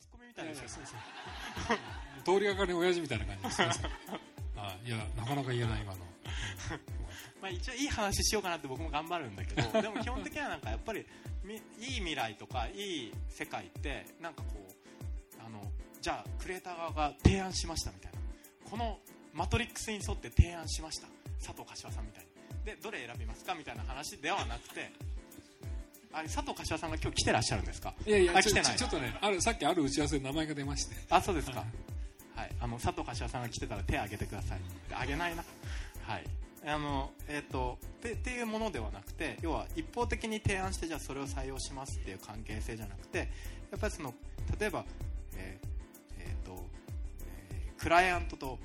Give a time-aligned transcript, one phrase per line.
[0.00, 3.62] ツッコミみたいですよそうそう通りがかりの親父みたいな感じです。
[4.56, 5.98] あ いやなかなか言えない今の、
[7.40, 11.06] まあ一応いい話しようかなって僕も頑張るんだけど でも基本的にはなんかやっぱり
[11.42, 11.60] みいい
[11.96, 14.66] 未来とかいい世界ってなんかこ
[15.38, 15.70] うあの
[16.00, 18.18] じゃあクリエイター側が提案しましたみたいな。
[18.70, 18.98] この
[19.32, 21.08] マトリックスに沿って提案しました。
[21.38, 22.34] 佐藤柏さんみたいに。
[22.64, 24.90] でどれ選びますかみたいな話ではなくて
[26.14, 27.92] あれ佐藤柏さんが今日来てらっしゃるんですか？
[28.06, 28.76] いやいや来てない。
[28.76, 30.94] ちょっとねあるさっきある打ち合わせで名前が出まして。
[31.10, 31.64] あそうですか、
[32.36, 34.58] はい、あの佐藤柏さんが来てたら手を挙げてください。
[34.88, 35.44] で挙げないな。
[36.06, 36.24] はい。
[36.66, 43.24] あのえっ、とでっていうものではなくて要は一方的に提案してじゃあそれを採用しますっていう関係性じゃなくてや
[43.76, 44.14] っぱりその
[44.58, 44.84] 例えば
[45.36, 45.68] えー
[46.20, 46.64] えーと
[47.50, 48.58] えークライアントと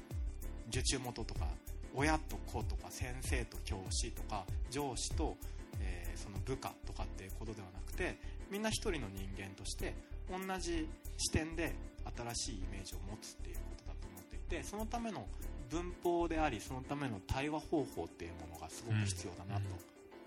[0.70, 1.48] 受注元とか
[1.94, 5.59] 親と子とか先生と教師とか上司と、えー
[6.20, 8.18] その部下とかっていうことではなくて
[8.52, 9.96] みんな一人の人間として
[10.30, 10.88] 同じ
[11.18, 11.74] 視点で
[12.18, 15.26] 新しいイメージを持つっていうことだと思っていてそのための
[15.70, 19.68] 文法でありそのための対話方法っていうものがすごく必要だなと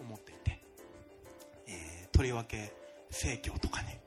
[0.00, 0.61] 思っていて、
[1.69, 2.72] えーとりわけ
[3.11, 4.00] 生協とかね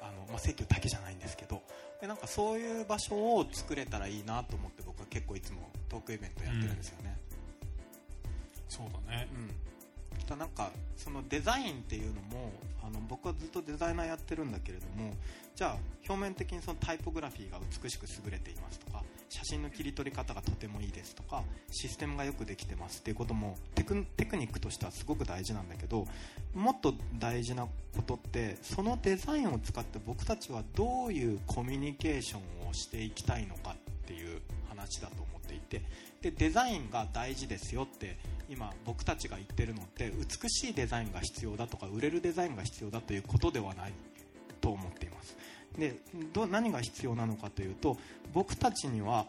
[0.00, 1.62] あの、まあ、生協だけじゃないんですけど
[2.00, 7.16] でなんかそういう場所を作れたらいいなと思って僕は結構いつもトークイベントやってるんですよね、
[8.68, 9.28] そうだね。
[9.34, 9.69] うん
[10.30, 15.12] だなんかそのデザインっていうのもあの僕はずっとデザイナーやってるんだけれども
[15.54, 15.76] じゃあ
[16.08, 26.06] 表面的にそのタイポグラフィーが美しく優れていますとか写真の切り取り方がとてもいいですとかシステムがよくできてますっていうこともテクテクニックとしてはすごく大事なんだけど
[26.54, 34.40] もっと大事なことってそのデザインを使って僕たちはどういうコミュニケーションをしていきたいのかっていう
[34.80, 35.82] 話だと思っていて
[36.22, 38.16] でデザインが大事ですよって
[38.48, 43.92] 今僕たちが言ってるのって美しいデザインが必要だとか売れるデザインが必要だということではない。
[44.60, 45.36] と思っています。
[45.78, 45.96] で
[46.32, 47.96] ど何が必要なのかというと
[48.32, 49.26] 僕たちには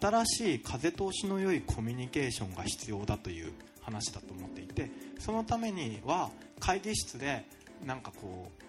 [0.00, 6.30] 新しい風通しの良いコミュニケーションが必要だという話だと思っていてそのためには
[6.60, 7.44] 会議室で
[7.84, 8.59] なんかこう、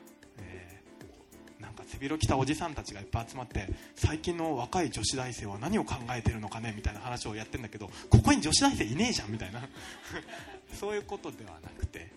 [1.92, 9.62] 背広着たおじさんたちがいっぱい集まって最近の若い女子大生は何を考えてるのかねみたいな話をやってるんだけどここに女子大生いねえじゃんみたいな。
[10.80, 12.10] そういうことではなくて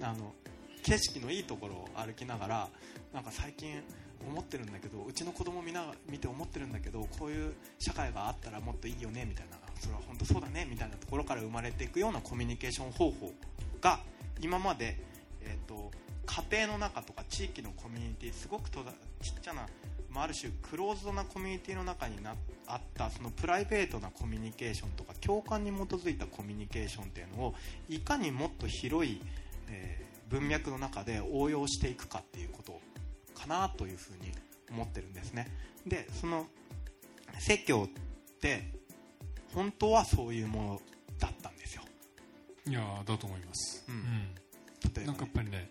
[0.00, 0.32] あの
[0.84, 2.68] 景色のいいところを歩きながら
[3.12, 3.82] なんか最近
[4.24, 9.56] 思ってるんだけどうちの子供見な見て思ってるんだけどこういう社会があったらもっといいよねみたいな。
[9.80, 13.32] それは本当そうだねみたいなところから生まれていくようなコミュニケーション方法
[13.80, 14.00] が
[14.40, 14.96] 今まで、
[16.50, 18.92] 家庭の中とか地域のコミュニティすごくとだ
[19.22, 19.66] ちっちゃな、
[20.10, 22.34] まあ、ある種クローズドなコミュニティの中にな
[22.66, 27.54] あったそのプライベートなコミュニケーションとか共感に基づいたコミュニケーションっていうのを
[27.88, 29.20] いかにもっと広い、
[29.68, 32.80] えー文脈の中で応用していくかっていうこと
[33.38, 34.32] かなというふうに
[34.70, 35.48] 思ってるんですね。
[35.86, 36.46] でその
[37.38, 38.72] 説教って
[39.54, 40.80] 本当はそういうもの
[41.18, 41.82] だったんですよ。
[42.66, 43.94] いやーだと思います、うん。
[43.94, 44.34] うん。
[44.94, 45.70] 例えば、なんかやっぱりね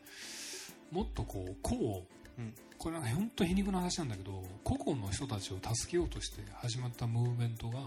[0.95, 2.03] もっとこう個を
[2.37, 2.53] うん。
[2.77, 7.79] これは本当皮肉な話なんだけど個々の人たちを助けようとして始まったムーブメントが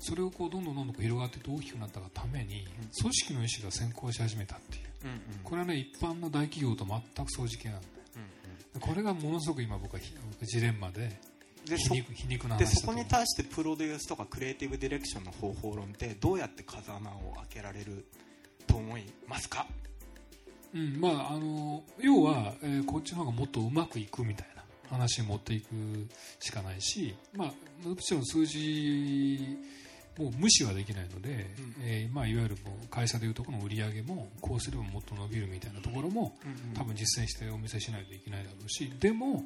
[0.00, 2.66] それをこうどんどんどんどんこう広がってて大きくなったがために
[3.00, 4.84] 組織の意思が先行し始めたっていう。
[5.04, 5.18] うんうん。
[5.44, 7.86] これはね一般の大企業と全く相似系なんだ
[8.74, 11.20] うんこれがものすごく今僕はひジレンマで
[11.64, 18.04] でそ皮肉皮肉なでそこに対してプロデュースとかクリエイティブディレクションの方法論ってどうやって風穴を開けられる
[18.66, 19.66] と思いますか？
[20.74, 25.66] うんまあ、あの要は、えーこっちの方がもっとうまくいくみたいな話に持っていく
[26.40, 29.38] しかないし、まあ、もちろん数字
[30.18, 31.74] も無視はできないので、うん。
[31.82, 36.36] えーまあ、いわゆるもう会社でいうところの売り上げもこうすればもっと伸びるみたいなところも
[36.74, 39.42] 多分実践してお見せしないといけないだろうしでも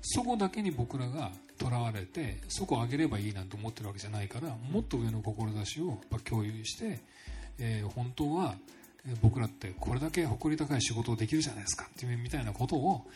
[0.00, 7.00] そこだけに僕らがとらわれてそこを上げればいいなんて思ってるわけじゃないからもっと上の志をやっぱ共有して、
[7.58, 8.62] えー本当はえー
[9.20, 13.06] 僕らってこれだけ誇り高い仕事をできるじゃないですかっていうみたいなことを、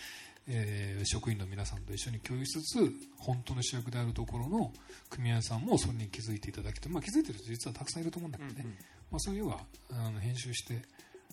[0.49, 4.72] えー職員の皆さんと一緒に共有しつつ本当の主役であるところの
[5.09, 8.65] 組合さんもそれに気づいていただきたい、まあ、気づいてる人実はたくさんいると思うんだけどね、
[9.10, 9.60] まあ、そういう要は
[9.93, 10.83] あの編集して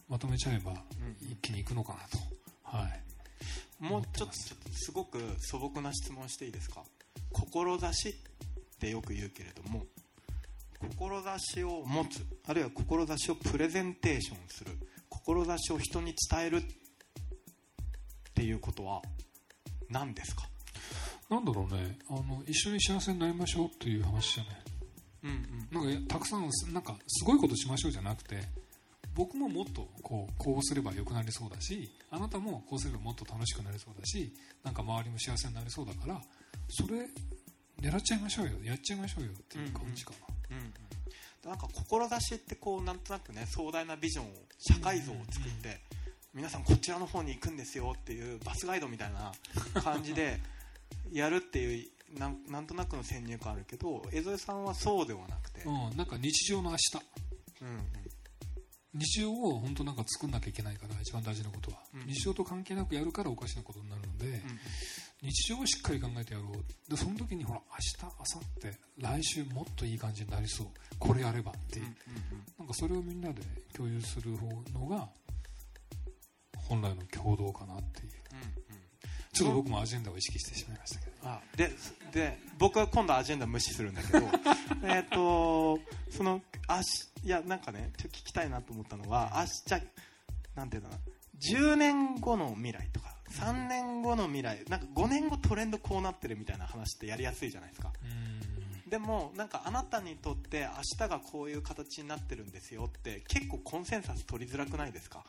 [0.07, 0.73] まとめちゃえば
[1.21, 6.83] 一気にいくのかなと、はい、もうちょっとちょっとすごく素朴な質問していいですか
[7.31, 8.13] 志っ
[8.79, 9.85] てよく言うけれども
[10.89, 14.71] 志を持つあるいは志をプレゼンテーションする
[15.09, 16.61] 志を人に伝えるっ
[18.33, 19.01] ていうことは
[19.89, 20.43] 何ですか？
[21.29, 21.97] なんだろうね。
[22.09, 24.55] あの一緒に幸せになりましょうっていう話じゃない。
[25.23, 25.29] うん
[25.79, 25.93] うん。
[25.93, 28.41] なんかたくさんなんかすごいことしましょうじゃなくて
[29.13, 34.33] 僕ももっとこうこうすれば良くなりそうだしあなたもこうすればもっと楽しくなりそうだし
[34.63, 36.19] なんか周りも幸せになりそうだから
[36.69, 37.07] それ
[37.81, 38.51] 狙っちゃいましょうよ。
[38.63, 40.32] やっちゃいましょうよっていう感じかな、うんうん、
[41.45, 44.29] なんか志ってこうなんとなくね壮大なビジョンを
[44.59, 45.81] 社会像を作って、
[46.33, 49.33] 皆さんこちらの方に行くんですよっていうバスガイドみたいな
[49.81, 50.39] 感じで
[51.11, 56.97] やるっていうなんとなくの先入観あるけど江添さんはそうではなくて、うん、なんか日常の明日、
[57.61, 64.59] うん、うん、日常を本当なんか作んなきゃいけないから一番大事なことは、うん、日常と関係なくやるからおかしなことになるので、うん、
[65.23, 66.91] 日常をしっかり考えてやろう。
[66.91, 70.67] でその時にほら明日明後日来週もっといい感じになりそう。
[70.99, 71.79] これやればって。
[71.79, 71.85] いう,、
[72.59, 73.41] なんかそれをみんなで
[73.73, 74.47] 共有する方
[74.77, 75.07] のが
[76.57, 78.11] 本来の共同かなっていう、
[79.31, 81.13] ちょっと僕もアジェンダを意識してしまいましたけど。
[81.23, 81.71] あで
[82.11, 84.27] で僕は今度アジェンダ無視するんだけど
[84.83, 85.79] えっと
[86.11, 89.81] そのあしいやなんかねちょっと聞きたいなと思ったのはあしじゃ
[90.55, 91.01] なんていうのかな。
[91.39, 97.91] 10年後の未来とか3年後の未来なんか5年後トレンドこうなってるみたいな話ってやりやすいじゃないですか。
[98.89, 100.67] でもなんかあなたにとって
[100.99, 105.23] 明日がこういう形になってるんですよって結構コンセンサス取りづらくないですか？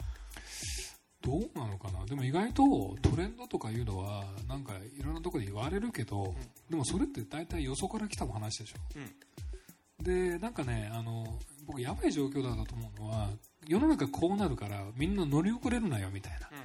[1.23, 2.05] どうなのかな？
[2.05, 2.63] でも意外と
[3.01, 6.35] トレンドとかいうのはなんかいろんなところで言われるけど、うん、
[6.69, 11.25] でもそれって大体よそから来た話でしょ、うん、でなんかねあの
[11.67, 13.31] 僕やばい状況だと思うのは
[13.67, 16.59] 世の中こうなるからみんな乗り遅れるなよみたいな、うん、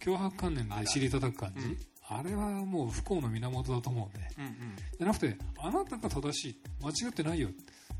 [0.00, 1.76] 脅迫観念で尻叩く感じ、
[2.08, 4.52] あれはもう不幸の源だと思うんで、うんうん、
[4.98, 7.48] じゃなくてあなたが正しい間違ってないよ。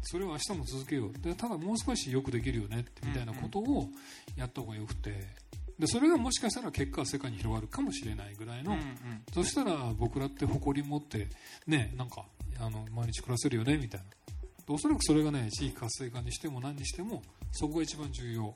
[0.02, 1.12] それを明日も続けよう。
[1.20, 3.88] でただもう少しよくできるよねみたいなことを
[4.37, 5.44] やった方がよくて。
[5.79, 8.87] でそれがもしかしたら結果は世界に広がるかもしれないぐらいの、うんうん、
[9.32, 11.26] そしたら僕らって誇り持って
[11.67, 12.26] ねなんか
[12.61, 14.06] あの毎日暮らせるよねみたいな。
[14.69, 18.55] おそらくそれがね地域活性化にしても何にしてもそこが一番重要。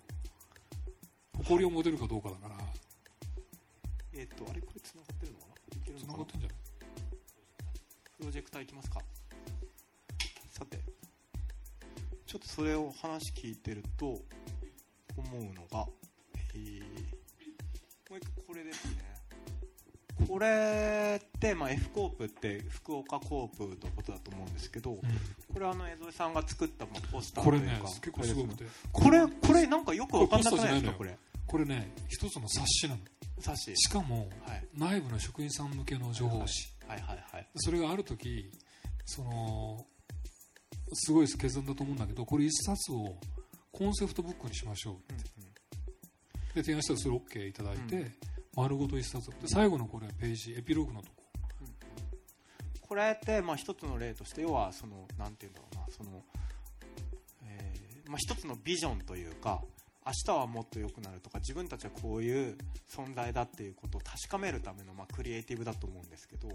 [1.38, 2.54] 誇りを持てるかどうかだから
[4.18, 5.54] えっ、とあれこれ繋がってるのかな？
[6.00, 6.48] 繋がってんじゃ
[8.18, 9.00] プロジェクターいきますか。
[10.50, 10.80] さて
[12.26, 14.18] ちょっとそれを話聞いてると思
[15.38, 15.92] うのがも
[18.16, 19.04] う一個これですね。
[20.26, 27.68] これって、まあ、F コープって福岡コープのことだと思うんですけど、うん、これあの江添さんが作ったまあポスターというか。
[27.68, 28.64] これね結構すごくて。
[28.90, 30.92] これこれなんかよく分かんなくないですか？
[30.94, 31.16] これ。
[31.46, 33.00] これね一つの冊子なの
[33.40, 38.50] 冊子しかも、はい、内部の職員さん向けの情報誌、はいはいはい、それがある時
[39.04, 39.86] その
[40.92, 43.16] すごい決断だと思うんだけどこれ一冊を
[43.72, 45.48] コンセプトブックにしましょうって、うん
[46.54, 48.12] で提案したらそれ OK いただいて、うん、
[48.56, 51.22] 丸ごと一冊で最後のこれページエピローグのとこ、
[51.60, 51.68] うん、
[52.80, 56.22] これってまあ一つの例として要はそのなんていうんだろうなその、
[57.44, 59.62] えーまあ、一つのビジョンというか
[60.08, 62.56] 明日はもっと良くなるとか自分たちはこういう
[62.88, 66.48] 存在だっていうことを確かめるためのまあクリエイティブだと思うんですけど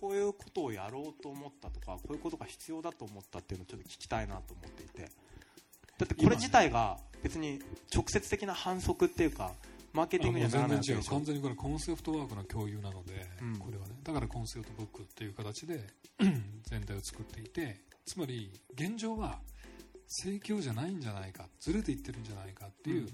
[0.00, 5.08] こういうことをやろうと思ったとかこういうことが必要だと思ったっていうのをちょっと聞きたいなと思っていて。
[5.98, 7.60] だってこれ自体が別に
[7.94, 9.52] 直接的な反則っていうか
[9.92, 11.10] マーケティングにはならないわけでしょ。
[11.10, 13.96] 完全にこれコンセプトワークの共有なので、うん、これはね。
[14.02, 15.80] だからコンセプトブックっていう形で
[16.70, 19.38] 全体を作っていてつまり現状は
[20.10, 23.06] 盛況じゃないんじゃないかずれていってるんじゃないかっていう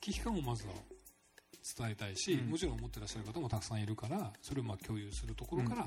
[0.00, 0.72] 危機感をまずは
[1.78, 5.84] 伝えたいし、うん、もちろん思ってらっしゃる方もたくさんいるからそれをまあ共有するところから、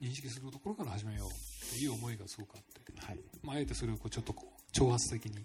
[0.00, 3.18] 認識するところから始めようっていう思いがすごくあって、はい。
[3.42, 5.44] まあ、あえてそれをこうちょっとこう挑発的に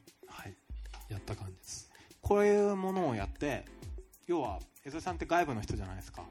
[1.10, 1.92] やった感じです、
[2.22, 3.66] こういうものをやって
[4.28, 6.24] 要は江添さんって外部の人じゃないですか。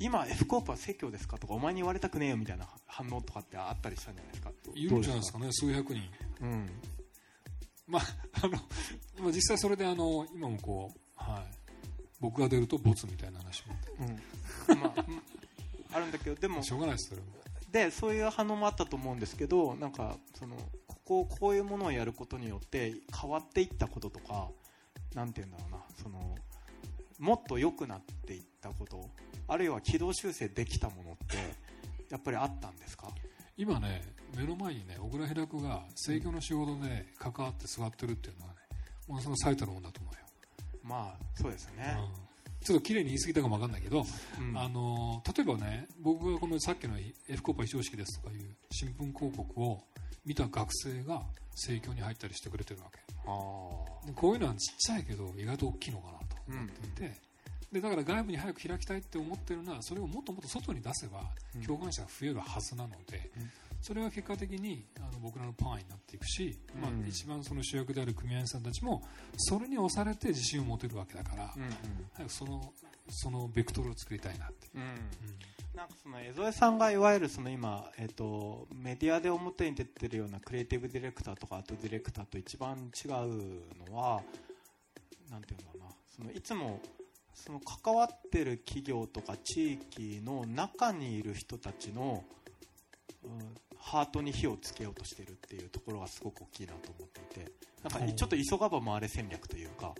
[0.00, 4.50] 今 F コープは説教ですかとかお前に言われたくねえよみたいな反応とかってあったりしたんじゃないですか。
[4.74, 6.02] いるんじゃないですかね数百人。
[6.40, 6.68] うん
[7.86, 8.02] まあ
[8.42, 8.52] あの、
[9.20, 11.42] まあ、実際それであの今もこう、はい、
[12.20, 13.74] 僕が出るとボツみたいな話も、
[14.68, 14.80] うん。
[14.80, 17.26] まあ、あるんだけどでもしょうがないですそれも
[17.70, 20.56] でそういう反応もあったと思うんですけどなんかその
[21.04, 24.48] こうこういうものをやることによって変わっていったこととか
[25.14, 25.78] 何て言うんだろうな。
[26.02, 26.34] その
[27.18, 29.08] もっと良くなっていったこと
[29.46, 31.36] あるいは軌道修正できたものって
[32.10, 33.08] やっぱりあったんですか？
[33.56, 34.02] 今ね
[34.36, 38.58] 目の前にね小倉平子が制御の仕事で関わって座ってるっていうのはね
[39.06, 40.20] ものすごい最たるもんだと思うよ。
[40.82, 44.04] まあそうですよね、うん、ちょっと綺麗に言い過ぎたかも分かんないけど、
[44.38, 46.94] うん、あの例えばね僕がこのさっきの
[47.28, 49.80] F コーパ非常識ですとかいう新聞広告を
[50.26, 51.22] 見た学生が
[51.54, 52.98] 盛況に入ったりしてくれてるわけ。
[54.06, 57.14] でこういうのはちっちゃいけど意外と大きいのかなと思っていて、
[57.74, 61.22] でだから外部に早く開きたいって思ってるのはそれをもっともっと外に出せば
[61.66, 63.50] 共感者が増えるはずなので、うん、
[63.82, 69.02] それは結果的にあの僕らのパワーになっていくし、うん、まあ、一番その主役である組合員さんたちも
[69.36, 71.52] それに押されて自信を持てるわけだから、
[72.14, 72.72] 早くその
[73.10, 74.68] そのベクトルを作りたいなって。
[74.74, 74.82] うん。
[75.74, 83.10] なんかその江添さんがいわゆるその今、えーと、メディアで表に出てるようなクリエイティブディレクターとかアートディレクターと一番違う
[83.90, 84.22] のは
[85.30, 85.84] なんていうんだろうな。
[86.16, 86.80] そのいつも
[87.34, 92.24] その関わってる企業とか地域の中にいる人たちの、
[93.24, 99.94] うん、ハートに火をつけようとしてるっていうところがすごく大きいなと思っていてなんかちょっと急がば回れ戦略というか。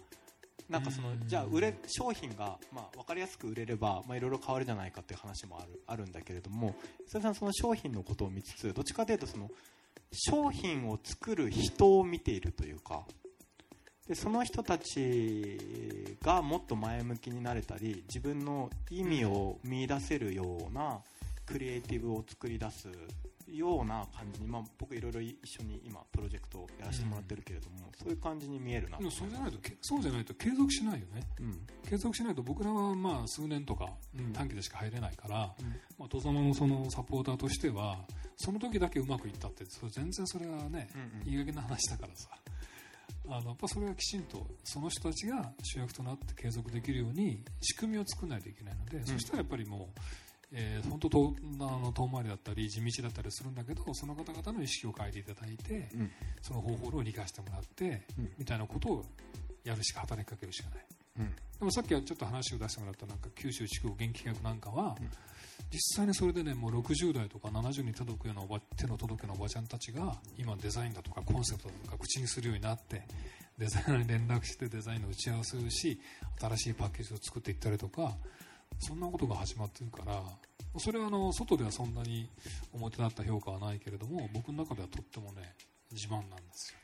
[0.68, 6.74] なんかそのじゃあ売れ商品がまあ分かりやすく売れればまあいろいろ変わるじゃないかっていう話もあるあるんだけれども
[7.06, 9.50] それさんその商品のことを見つつどっちかというとその
[10.10, 13.04] 商品を作る人を見ているというか
[14.08, 21.00] でその人たちがもっと前向きになれたり自分の意味を見出せるような
[21.46, 22.88] クリエイティブを作り出す
[23.46, 33.88] ような感じに、まあ、僕いろいろ一緒に今プロジェクトをやらせてもらってるけれども、うん、そういう感じに見えるなでもそうじゃないとそうじゃないと継続しないよね、うん、継続しないと僕らはまあ数年とか
[34.32, 35.66] 短期でしか入れないから、うん、
[35.98, 37.98] まあ、戸様のそのサポーターとしては
[38.36, 42.30] その時だけうまくいったって全然それはね、うんうん、いい加減な話だからさ
[43.28, 50.00] あのやっぱそれはきちんとその人たちが主役となって継続できるように仕組みを作らないといけないので、そしたらやっぱりもう
[50.56, 59.04] えー、本当とあの遠回りだったり地道だったりするんだけどその方々の意識を変えていただいて、うん、その方法を理解してもらって、うん、みたいなことを
[59.64, 60.84] やるしか働きかけるしかない、
[61.18, 64.96] うん、でもさっきはちょっと話を出してもらったなんか九州地区元気企画なんかは、
[65.72, 73.02] 実際にそれでねもう60代とか70に届くようなおば手の届くようなおばちゃんたちが今デザインだとかコンセプトとか口にするようになって
[73.58, 76.00] デザイナーに連絡してデザインの打ち合わせをし
[76.40, 78.12] 新しいパッケージを作っていったりとか
[78.78, 80.22] そんなことが始まってるから
[80.78, 82.28] それはあの外ではそんなに
[82.72, 85.54] 表立った評価はないけれども僕の中ではとってもね
[85.92, 86.78] 自慢なんですよ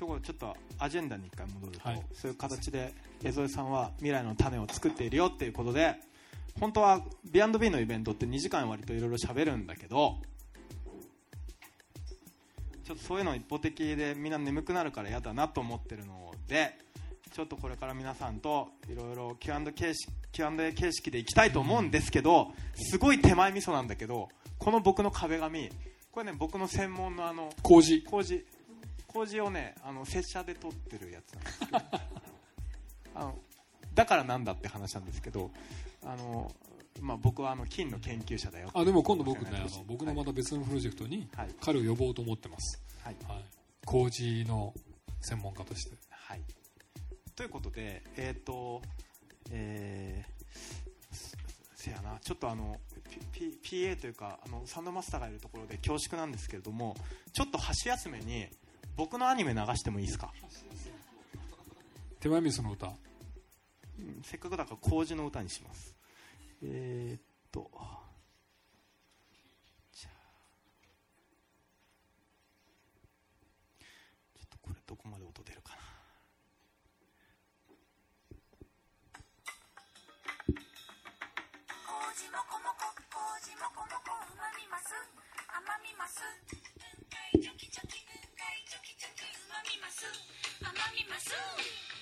[0.00, 5.96] ところちょっとアジェンダに一回戻ると、はい、そういう形で江添さんは未来の種を作っているよっていうことで
[6.58, 10.16] 本当は B&B のイベントって2時間割といろいろ喋るんだけど
[12.82, 16.78] ちょっとそういうの一方的でみんな眠くなるから嫌だなと思ってるので
[17.32, 25.70] ちょっとこれから皆さんといろいろ Q&A 形式 Q&A 形式でいきたいと思うんですけどすごい手前味噌なんだけどこの僕の壁紙
[26.10, 28.46] これね僕の専門のあの麹麹
[29.12, 31.78] 麹をねあの拙者で取ってるやつなんですけど。
[33.14, 33.38] あの
[33.92, 35.50] だからなんだって話なんですけど
[36.04, 36.54] あの
[37.00, 41.28] まあ、僕はあの金の研究者だよあでも今度僕ねあの僕のまた別のプロジェクトに
[41.60, 43.16] 彼を呼ぼうと思ってます、はい。
[43.26, 43.44] はい、
[43.86, 44.74] 麹の
[45.20, 45.96] 専門家として。
[46.10, 46.42] はい。
[47.34, 48.82] ということで、えっ、ー、と、
[49.50, 51.16] えー、
[51.74, 52.78] せやな、ちょっとあの、
[53.32, 56.96] P、PA というか、あの、サンドマスターがいるところで恐縮なんですけれども、
[57.32, 58.46] ちょっと箸休めに、
[59.00, 60.30] 僕のアニメ流してもいいですか？
[62.20, 62.92] 手前味噌の歌、うん、
[64.22, 65.96] せっかくだから麹の歌にします。
[66.62, 67.70] えー、っと、
[69.90, 70.12] じゃあ、
[74.36, 75.78] ちょっとこれどこまで音出るかな。
[75.80, 75.86] も
[82.52, 82.84] こもこ
[83.40, 84.92] 麹もこもこうまみます
[85.48, 86.20] 甘みます。
[87.40, 88.04] チョキチョキ
[90.00, 90.08] まみます
[90.62, 91.99] 甘みます。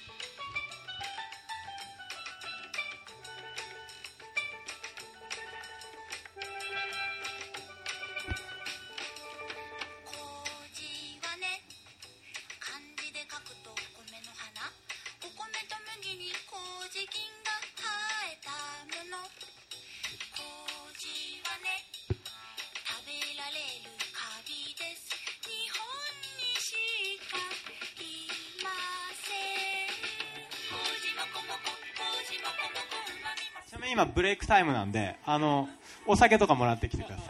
[33.98, 35.68] 今ブレイクタイムなんで、あの、
[36.06, 37.27] お酒とかもらってきてください。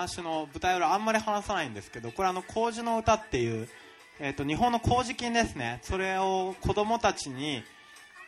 [0.00, 3.68] 話の舞台裏あんまり話さないんですけどこれあの麹の歌っていう
[4.22, 5.78] えーと、日本の麹菌ですね。
[5.80, 7.62] それを子供たちに、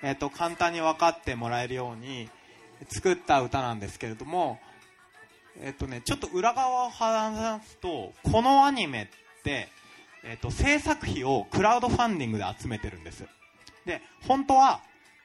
[0.03, 2.31] えーと、簡単に分かってもらえるように
[2.89, 4.59] 作った歌なんですけれども、
[5.61, 9.69] えーとね、ちょっと裏側を話すとこのアニメって、
[10.25, 13.27] えー、と制作費をクラウドファンディングで集めてるんです。
[13.85, 14.81] で本当は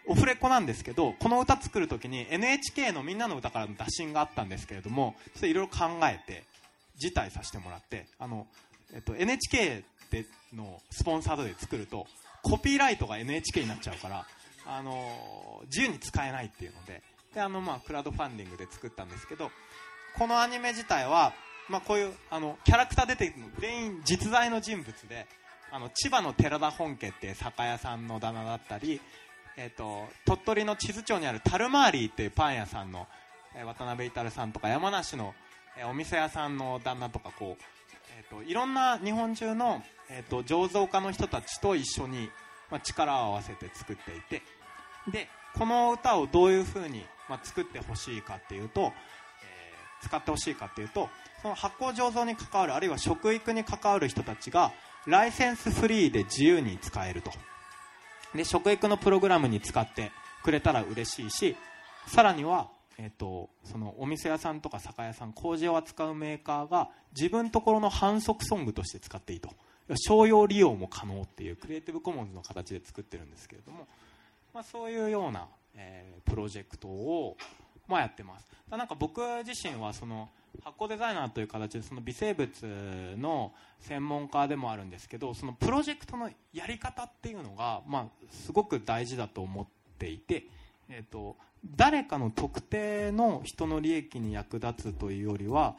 [0.08, 6.44] オフレコなんですけどこの歌作る時に NHK のみんなの歌からの打診があったんですけれどもそれいろいろ考えて
[6.98, 8.48] 辞退させてもらってあの、
[8.94, 12.08] えっと、NHK でのスポンサードで作ると
[12.42, 14.26] コピーライトが NHK になっちゃうから
[14.66, 17.02] あの自由に使えないっていうので
[17.34, 19.52] であの、まあ、クラウドファンディングで作ったんですけど
[20.18, 21.34] このアニメ自体は、
[21.70, 25.28] まあ、こういうあのキャラクター出てくるの全員実在の人物で
[25.72, 29.02] あの千葉の寺田本家っていう酒屋さんの棚だったり
[29.60, 33.08] えーと、鳥取の智頭町にあるタルマーリーっていうパン屋さんの、
[33.56, 35.34] えー、渡辺至さんとか山梨の、
[35.76, 37.64] えー、お店屋さんの旦那とかこう、
[38.20, 42.30] えーと、いろんな日本中の、えーと、醸造家の人たちと一緒に、
[42.70, 44.44] まあ、力を合わせて作っていて
[45.12, 51.10] でこの歌をどういうふうに、まあ、作ってほしいかっていうと、えー、使ってほしいかっていうと
[51.42, 54.72] その発酵醸造に関わるあるいは食育に関わる人たちが
[55.08, 57.32] ライセンスフリーで自由に使えると。
[58.36, 60.12] で食育のプログラムに使って
[60.44, 61.56] くれたら嬉しいし
[62.08, 69.50] さらには、えーと、そのお店屋さんとか酒屋さん麹を扱うメーカーが自分ところの反則ソングとして使っていいと。
[69.96, 73.88] 商用利用も可能っていうクリエイティブコモンズの形で作ってるんですけれども、
[74.54, 77.38] まあ、そういうような、えー、プロジェクトを、
[77.88, 78.48] まあ、やってます。
[78.70, 80.30] なんか僕自身はその
[80.64, 82.50] 発酵デザイナーという形でその微生物
[83.18, 90.48] の専門家でもあるんですけどそのプロジェクトのやり方っていうのが、まあ、すごく大事だと思っていて、
[90.90, 91.38] えーと、
[91.76, 95.76] 誰かの特定の人の利益に役立つというよりは、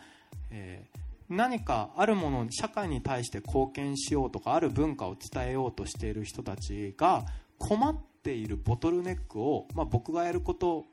[0.51, 0.99] えー、
[1.29, 7.25] 何かあるもの社会に対して貢献しようとかある文化を伝えようとしている人たちが
[7.59, 10.87] 困っているボトルネックを、まあ、僕がやること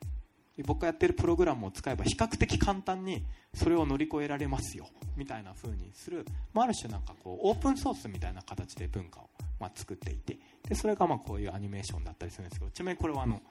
[0.64, 4.88] 僕がやってるプログラムを使えば比較的簡単にそれを乗り越えられますよ。
[5.18, 10.40] みたいな風にする、まあ、ある種なんかこうオープンソースみたいな形で文化をま作っていて。
[10.68, 12.72] でそれがまあこういうアニメーションだったりするんですけど。
[12.72, 13.42] ちなみにこれはあの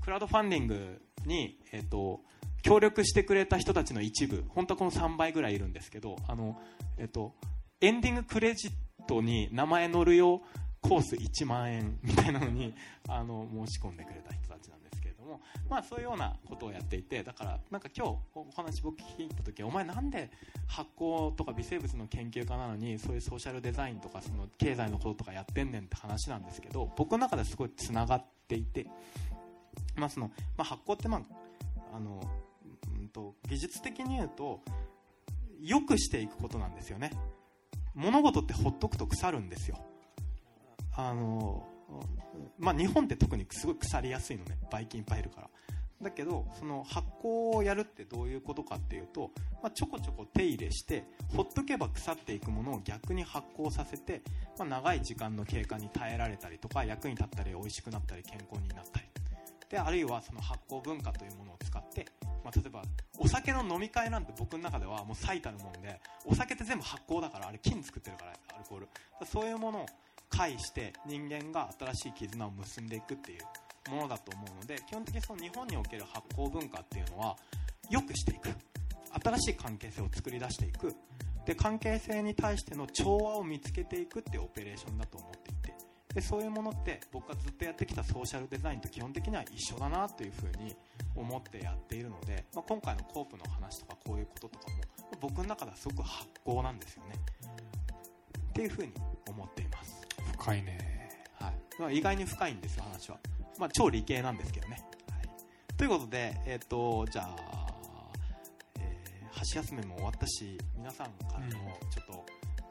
[0.00, 2.22] クラウドファンディングに、えー、と
[2.62, 4.44] 協力してくれた人たちの一部。
[4.48, 6.16] 本当はこの3倍ぐらいいるんですけど。
[6.26, 6.60] あの、
[6.96, 7.34] えー、と
[7.80, 8.72] エンディングクレジッ
[9.06, 10.42] トに名前載るよ。
[10.80, 12.74] コース1万円みたいなのに
[13.08, 14.77] あの申し込んでくれた人たちなんです
[15.28, 20.30] も、まあ、そういうようなことをやっていてだからなんか今日お話僕聞いた時お前なんで
[20.66, 28.86] 発酵とか微生物の研究家なのにそういうソーシャルデザインとかその経済のこととかやってんねんって話なんですけど僕の中ですごいつながっていて、
[29.96, 32.20] まあそのまあ、発酵ってまああの、
[32.98, 34.60] うんと、技術的に言うと
[35.60, 37.10] 良くしていくことなんですよね。
[37.94, 39.78] 物事ってほっとくと腐るんですよ。
[40.96, 41.66] あの
[42.58, 44.58] まあ、日本って特にすごい腐りやすいのね。
[44.70, 45.48] ばい菌いっぱいいるから。
[46.02, 54.22] だけどその発酵をやるってどういうことかっていうと、まあ、ちょこちょこ手入れしてほっとけば腐っていくものを逆に発酵させて、
[54.58, 59.06] まあ、長い時間の経過に耐えられたりとか役に立ったり美味しくなったり健康になったり。
[59.68, 62.06] であるいはその発酵文化というものを使って、
[62.42, 62.82] まあ、例えば
[63.18, 68.88] お酒の飲み会なんて僕の中ではもう最たるもんでお酒って全部発酵だからあれ菌作ってるからアルコール。
[69.26, 69.86] そういうものを
[70.28, 77.36] 介して人間が新しい絆を結んでいくっていうものだと思うので基本的にその日本における発酵文化っていうのは
[77.90, 78.50] 良くしていく。
[79.10, 80.94] 新しい関係性を作り出していく。
[81.46, 85.74] で関係性に対しての調和を見つけていくっていうオペレーションだと思っていて。
[86.14, 90.74] でそういうものって僕がずっとやってきたソーシャルデザインと基本的には一緒だなというふうに
[91.14, 94.76] 思ってやっているので、まあ、今回のコープの話とかこういうこととかも
[95.20, 97.14] 僕の中ではすごく発酵なんですよね。
[98.50, 98.92] っていうふうに
[99.28, 99.87] 思っています。
[100.38, 100.78] 深いね、
[101.40, 101.54] はい。
[101.80, 103.18] まあ、意外に深いんですよ話は、
[103.58, 107.66] まあ、超理系なんですけどね、はい、ということで、えっ、ー、とじゃあ、
[108.80, 111.50] えー、箸休めも終わったし皆さんからの
[111.90, 112.26] ちょっと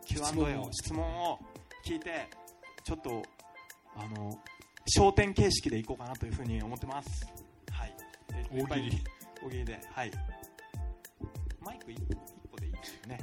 [0.05, 1.05] Q&A を質問。
[1.05, 1.39] を
[1.85, 2.27] 聞いて
[2.83, 3.23] ちょっと
[3.95, 4.37] あの
[4.97, 7.25] 焦点形式でいこうかなというふうに思ってます。
[7.71, 7.95] はい。
[8.51, 9.03] 大喜利。
[9.41, 10.11] 大喜利ではい。
[11.61, 11.95] マイク1
[12.51, 13.19] 個でいいですよね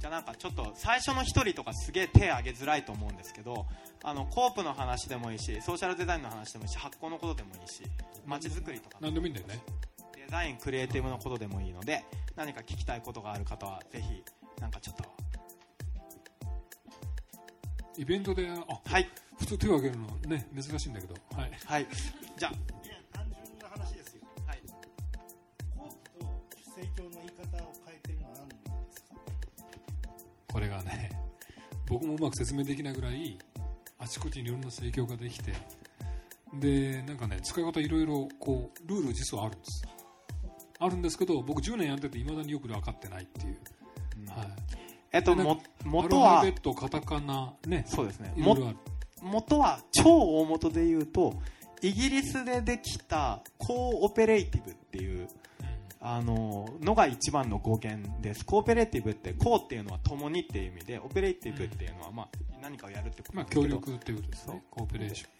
[0.00, 3.66] じゃあなんかちょっと最初の1人とかすげえ手挙げづらいと思うんですけど
[4.02, 7.82] あのコープの話でもいいしソーシャルデザインの話でもいいし発行のことでもいいし
[8.26, 8.96] 街づくりとか。
[9.00, 9.60] 何でもいいんだよね。
[10.14, 14.24] デザインクリエイティブのことでもいいので何か聞きたいことがある方はぜひ
[14.60, 15.04] なんかちょっと。
[17.98, 19.06] イベントであ、はい、
[19.38, 21.14] 普通手を挙げるのね珍しいんだけど。
[21.36, 21.86] はい、はい、
[22.38, 22.52] じゃあ。
[23.12, 24.60] 単純な話ですよ、はい、
[25.76, 26.26] コープと
[26.74, 28.12] 成長の言い方を変えて
[30.58, 31.20] るのは何ですか
[31.86, 33.38] 僕もうまく説明できないぐらい
[33.98, 35.52] あちこちにいろんな盛況ができて
[36.54, 39.84] でなんかね使い方いろいろこうルール実はあるんです。
[40.80, 43.56] あるんですけど僕10年やってていまだによく分かってないっていう、
[44.30, 44.48] はい。
[45.12, 48.32] えっと、でも元アルファはベットカタカナねそうですね。
[49.22, 50.02] 元は超
[50.40, 51.34] 大元で言うと
[51.82, 55.28] イギリスでできた co-operative っていう
[56.02, 58.44] あののが一番の語源です。
[58.44, 62.28] cooperative って co っていうのは共にっていう意味で operative っていうのは、まあ、
[62.62, 64.62] 何かをやるってことまあ協力っていうことですね。
[64.70, 65.30] cooperation。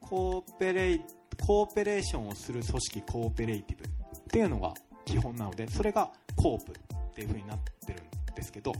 [0.00, 1.00] コーペレイ
[1.44, 3.88] cooperation をする組織 cooperative っ
[4.28, 4.72] ていうのが
[5.04, 6.74] 基本なのでそれがコープっ
[7.14, 8.72] ていう風になってるんですけど、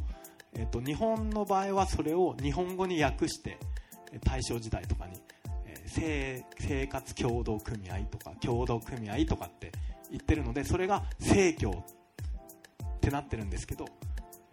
[0.54, 3.58] えっと日本の場合はそれを日本語に訳して
[4.12, 5.20] え大正時代とかに、
[5.66, 9.72] えー生生活協同組合とか協同組合とかって
[10.10, 13.86] 言ってるのでそれが正教ってなってるんですけど、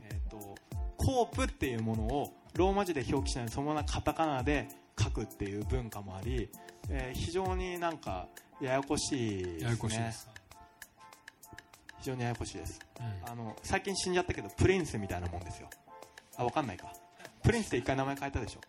[0.01, 0.55] えっと
[0.97, 4.67] コープっていうものをローマ字で表記しないでそのままカタカナで
[4.99, 6.49] 書くっていう文化もあり、
[6.89, 8.27] えー非常になんか
[8.61, 9.63] ややこしいですね。
[9.63, 10.29] ややこしいです、
[11.99, 12.79] 非常にややこしいです。
[12.99, 13.31] うん。
[13.31, 15.69] あの最近死んじゃったけどプリンスみたいなもんですよ。
[16.37, 16.93] あわかんないか。
[17.43, 18.59] プリンスって一回名前変えたでしょ。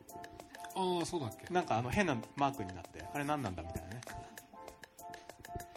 [0.77, 1.53] ああそうだっけ。
[1.53, 4.01] なんかあの変なマークになってあれ何なんだみたいなね。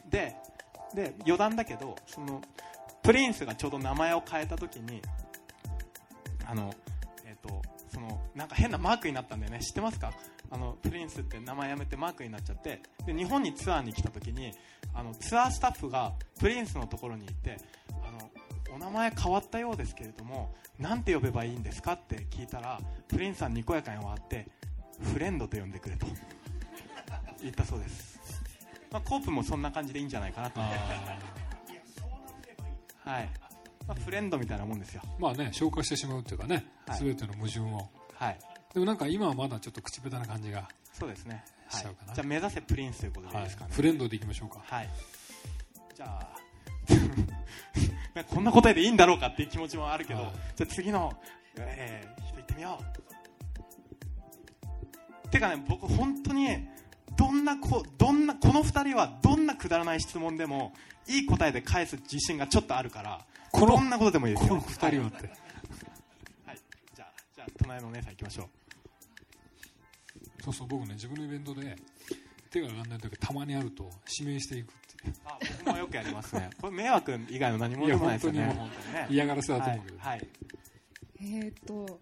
[0.09, 0.35] で
[0.93, 2.41] で余談だけどその
[3.03, 5.01] プリンスがちょうど名前を変えた時に
[6.45, 6.73] あの
[7.25, 7.61] えっ、と
[7.93, 9.59] そのなんか変なマークになったんだよね。
[9.59, 10.13] 知ってますか？
[10.49, 12.81] あのプリンスって名前やめてマークになっちゃって。
[13.05, 14.53] で日本にツアーに来た時に
[14.93, 17.57] あのツアースタッフがプリンスのところに行って
[18.05, 18.29] あの
[18.75, 24.47] お名前変わったようですけれどもなんて呼べばいいんですかって聞いたらプリンスさんにこやかに笑って
[25.13, 26.07] フレンドと呼んでくれと。
[27.41, 28.16] 言ったそうです、
[28.91, 30.59] まあ、コープもそんな感じでいいんじゃないかなと。
[30.59, 30.79] 思って
[33.05, 33.29] あはい、
[33.87, 35.01] まあ、フレンドみたいなもんですよ。
[35.19, 36.99] ーまあね消化してしまうっていうかね、はい。
[36.99, 37.89] 全ての矛盾を。
[38.15, 38.39] はい。
[38.73, 41.81] でもなんか今はまだちょっと口下手な感じが、そうですね、はい。
[42.13, 43.71] じゃあ目指せプリンスということでいいはいですかね。
[43.73, 44.61] フレンドでいきましょうか。
[44.65, 44.89] はい。
[45.95, 46.37] じゃあ
[48.29, 50.31] こんな答えでいいんだろうかっていう気持ちもあるけど、はい。
[50.55, 51.13] じゃあ次の、
[51.55, 52.79] えー、人行ってみよ
[55.23, 55.29] う。
[55.29, 56.67] てかね僕本当に
[57.17, 60.73] どんなこどんなこの2人はどんなくだらない質問でも
[61.07, 64.49] いい答えで返す自信がちょっとあるからこのどんなことでもいいですよ。
[64.49, 65.27] この二人はって、
[66.45, 66.57] はい、
[66.95, 68.47] じゃあじゃあ隣のお姉さん行きましょう。
[70.43, 71.75] そうそう僕ね自分のイベントで
[72.51, 75.15] 手が上がらない時たまにあると指名していくっていう。
[75.25, 76.49] あ僕もよくやりますね。
[76.61, 78.39] これ迷惑以外の何もでもないですよね。
[78.39, 79.07] いや本本当にね。
[79.09, 80.27] 嫌がらせだと思うけど、はい、はい。
[81.19, 81.99] えー、と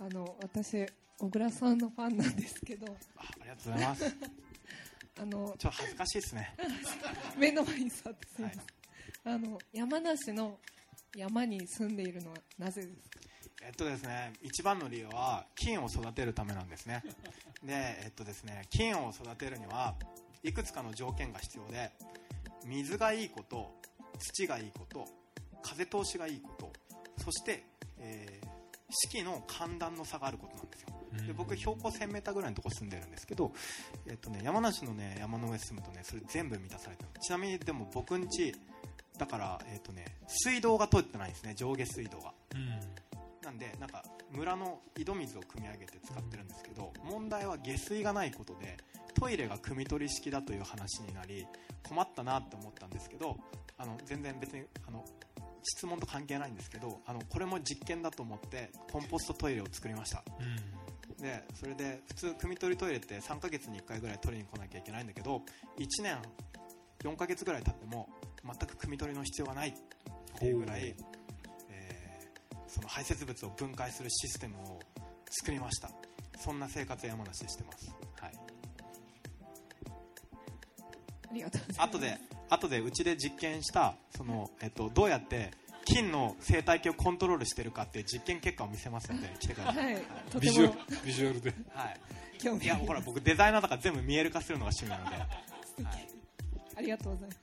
[0.00, 0.86] あの私
[1.18, 2.86] 小倉さんのファンなんですけど。
[3.16, 4.16] あありがとうございます
[5.20, 6.54] あのちょっと恥ずかしいですね。
[7.38, 8.62] 目の前に座ってすいません、
[9.24, 10.58] あの山梨の
[11.16, 13.20] 山に住んでいるのはなぜですか？
[13.66, 17.02] えっとですね一番の理由は金を育てるためなんですね。
[17.62, 17.72] で
[18.04, 19.94] えっとですね金を育てるには
[20.42, 21.92] いくつかの条件が必要で
[22.64, 23.80] 水がいいこと
[24.18, 25.06] 土がいいこと
[25.62, 26.72] 風通しがいいこと
[27.22, 27.64] そして、
[27.98, 28.54] えー
[28.96, 30.83] 四季の寒暖の差があることなんですよ
[31.26, 33.52] で僕標高 1000m ぐらいのところ住んでるんですけど、
[34.06, 38.54] えっとね、山梨の、ね、山の上住むとねそれ全部満たされてるちなみにでも僕ん家
[39.18, 42.32] だから、えっとね、水道が通ってないんですね上下水道が。
[42.54, 43.04] うん。
[43.44, 48.78] なんでなんか村の井戸水を汲み上げて使ってるんですけど問題は下水がないことで
[49.14, 51.46] トイレが汲み取り式だという話になり
[51.86, 53.36] 困ったなって思ったんですけど
[53.78, 55.04] あの全然別にあの
[55.62, 60.22] 質問と関係ないんですけどあのこれも実験だと思ってコンポストトイレを作りました
[61.20, 65.42] でそれで普通汲み取りトイレって3ヶ月に1回ぐらい取りに来なきゃいけないんだけど
[65.78, 66.18] 1年
[67.02, 68.08] 4ヶ月ぐらい経っても
[68.44, 69.72] 全く汲み取りの必要がないっ
[70.38, 70.94] ていうぐらい、
[71.70, 72.04] えー
[72.74, 74.80] その排泄物を分解するシステムを
[75.30, 75.90] 作りました。
[76.40, 78.32] そんな生活を山梨でしてます、はい、
[81.30, 81.82] ありがとうございます。
[81.82, 82.18] 後で
[82.50, 85.52] 後でうちで実験したその、えっと、どうやって
[85.84, 91.54] 菌の生態系をコントロールしてるかっていう実験結果を見せますので 来てください、はいとビジュアルビジュアルで。
[91.74, 92.00] はい。
[92.38, 92.64] 興味。
[92.64, 95.94] いやほら僕デザイナーだから全部見える化するのが趣味なので。
[96.76, 97.40] ありがとうございます。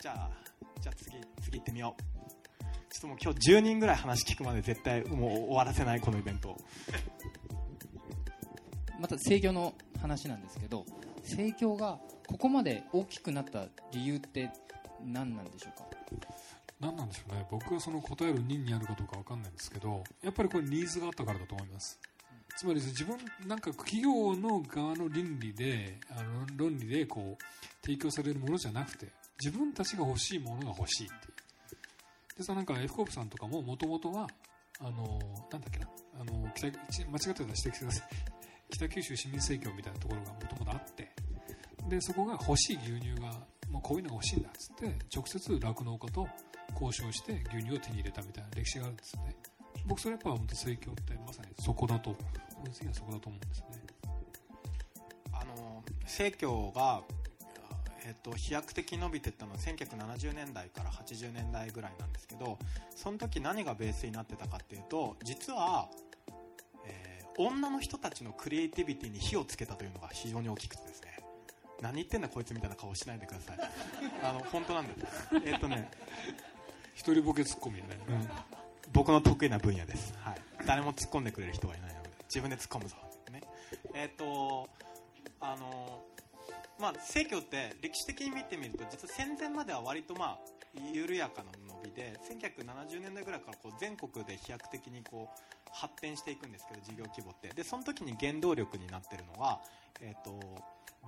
[0.00, 0.30] じゃあ
[0.80, 1.10] じゃあ次
[1.42, 2.02] 次行ってみよう。
[2.92, 6.56] ちょっともう今日10人ぐらい話聞くまで絶対もう終わらせないこのイベント
[9.00, 10.86] また盛況の話なんですけど
[11.24, 14.50] 盛況がここまで大きくなった理由って
[15.04, 15.84] 何なんでしょうか？
[16.84, 17.46] 何なんでしょうね。
[17.50, 21.98] 僕はその答える任にあるかどうか分かんないんですけどやっぱりこれニーズがあったからだと思います。
[22.56, 23.16] つまり自分
[23.48, 27.44] なんか企業の側の倫理であの論理でこう
[27.84, 29.08] 提供されるものじゃなくて
[29.42, 32.38] 自分たちが欲しいものが欲しいっていう。
[32.38, 34.28] でさなんか F コープさんとかももともとは
[34.80, 35.18] あの
[35.50, 35.88] なんだっけな
[36.20, 38.08] あの北間違ってたら指摘してください。
[38.70, 41.10] 北九州市民生協みたいなところがもともとあって
[41.88, 43.30] でそこが欲しい牛乳が
[43.70, 46.28] もうこういうのが欲しいんだっつって直接酪農家と
[46.72, 49.36] 交渉して牛乳を手に入れたみたいな歴史があるんですよね。
[49.86, 52.16] 僕それやっぱ本当生協ってまさにそこだと
[52.56, 53.82] 本質的にはそこだと思うんですよね。
[55.32, 57.02] あの生協が、
[58.06, 62.58] えっと飛躍的に伸びていったのは1970年代から80年代ぐらいなんですけど
[62.94, 65.88] その時何がベースになってたかっていうと実は、
[66.86, 71.18] えー女の人たちのクリエイティビティに火をつけたというのが非常に大きくてですね。
[71.82, 73.58] 何言ってんだこいつみたいな顔しないでください。
[74.22, 75.28] あの本当なんです。
[75.44, 75.90] えっとね
[76.94, 77.98] 一人ボケツッコミやね、
[78.92, 80.34] 僕の得意な分野です、はい、
[80.66, 82.96] 誰も突っ込んでくれる人がいないので自分で突っ込むぞ、
[83.32, 83.42] ね、
[83.94, 84.68] えっ、と
[85.40, 86.02] あの
[86.78, 90.38] まあ生協って歴史的に見てみると実は戦前までは割とまあ
[90.92, 95.40] 緩やかな伸びで1970年代ぐらいからこう全国で飛躍的にこう
[95.72, 97.48] 発展していくんですけど事業規模って。
[97.48, 99.60] でその時に原動力になってるのが、
[100.00, 100.40] えー、と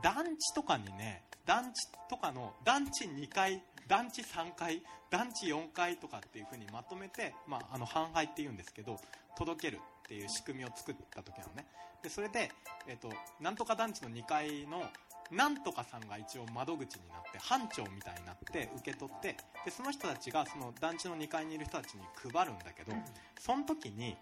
[0.03, 8.99] 団地とかにね団地とかの団地2階団地3階団地4階とかっていう風にまとめて、まあ、あの半配っていうんですけど
[9.37, 11.67] 届けるっていう仕組みを作った時なのね。
[12.03, 12.51] でそれで、
[12.87, 14.83] えー、となんとか団地の2階の
[15.31, 22.93] なんとかさんが一応窓口になって班長みたいになって受け取ってでその人たちがその団地の2階にいる人たちに配るんだけど
[23.41, 24.17] その時に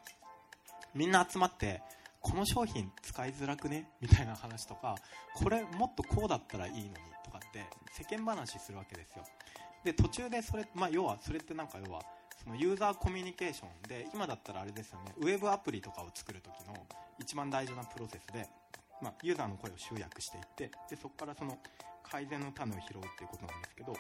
[0.95, 1.83] みんな集まって
[2.21, 3.87] この商品使いづらくね？
[4.01, 4.95] みたいな話とか
[5.35, 6.89] これもっとこうだったらいいのに
[7.61, 9.25] って世間話するわけですよ。
[9.85, 12.03] で途中でそれ、まあ、要はそれってなんか要は
[12.43, 13.89] そのユーザーコミュニケーション。
[13.89, 15.15] で今だったらあれですよね。
[15.19, 16.75] ウェブアプリとかを作る時の
[17.19, 18.49] 一番大事なプロセスで、
[19.01, 21.59] まあ、ユーザーの声を集約していってでそこからその
[22.03, 23.95] 改善の種を拾うっていうことなんですけど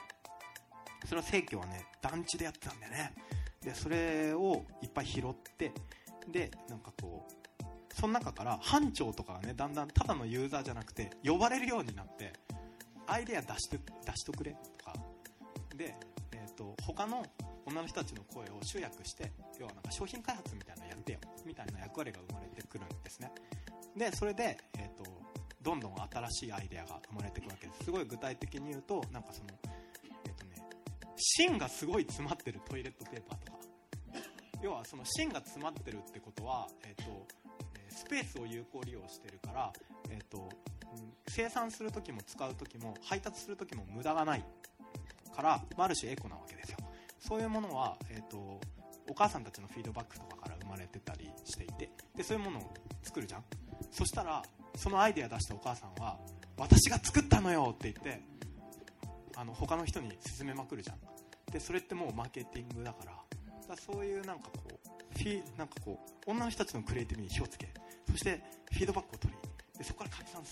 [1.06, 3.12] それは生協はね団地でやってたんだよね。
[3.62, 5.72] でそれをいっぱい拾って
[6.30, 12.32] でなんかこうその中から班長とかがねだんだんただのユーザーじゃなくて呼ばれるようになって
[13.06, 14.94] アイデア出して出しとくれとか。
[15.76, 15.94] で、
[16.32, 17.24] えー、と他の
[17.66, 21.18] 女の人たちの声を集約して要はなんか商品開発みたいなのやってよ。
[21.44, 23.32] みたいな役割が生まれてくるんですね。
[23.96, 25.04] でそれで、えー、と
[25.62, 27.84] どんどん新しいアイデアが生まれていくわけです。
[27.84, 29.48] すごい具体的に言うとなんかその
[30.26, 30.62] えっ、とね
[31.16, 33.58] 芯がすごい詰まってるトイレットペーパーとか。
[34.62, 37.26] 要はその芯が詰まってるってことは、えーと
[37.76, 39.72] えスペースを有効利用してるから、
[40.08, 40.48] えーと
[41.34, 44.44] 生産する時も使う時も配達する時も無駄がない
[45.34, 46.78] から、まあある種エコなわけですよ。
[47.18, 48.60] そういうものは、えー、と
[49.08, 53.44] お母さんたちのフィードバックとかから生まれてたりしていてでそういうものを作るじゃん。
[53.90, 54.42] そしたら
[54.76, 56.18] そのアイデア出したお母さんは
[56.56, 58.22] 私が作ったのよって言って
[59.34, 60.98] あの他の人に勧めまくるじゃん。
[61.52, 63.12] でそれってもうマーケティングだから。
[63.68, 67.68] だそういうなんかこうフィなんかこう女の人たちのクリエイティブに火をつけ
[68.08, 69.53] そしてフィードバックを取り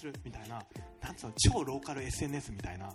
[0.03, 0.63] するみたいな
[1.01, 2.91] なんつうの超ローカル SNS みたいな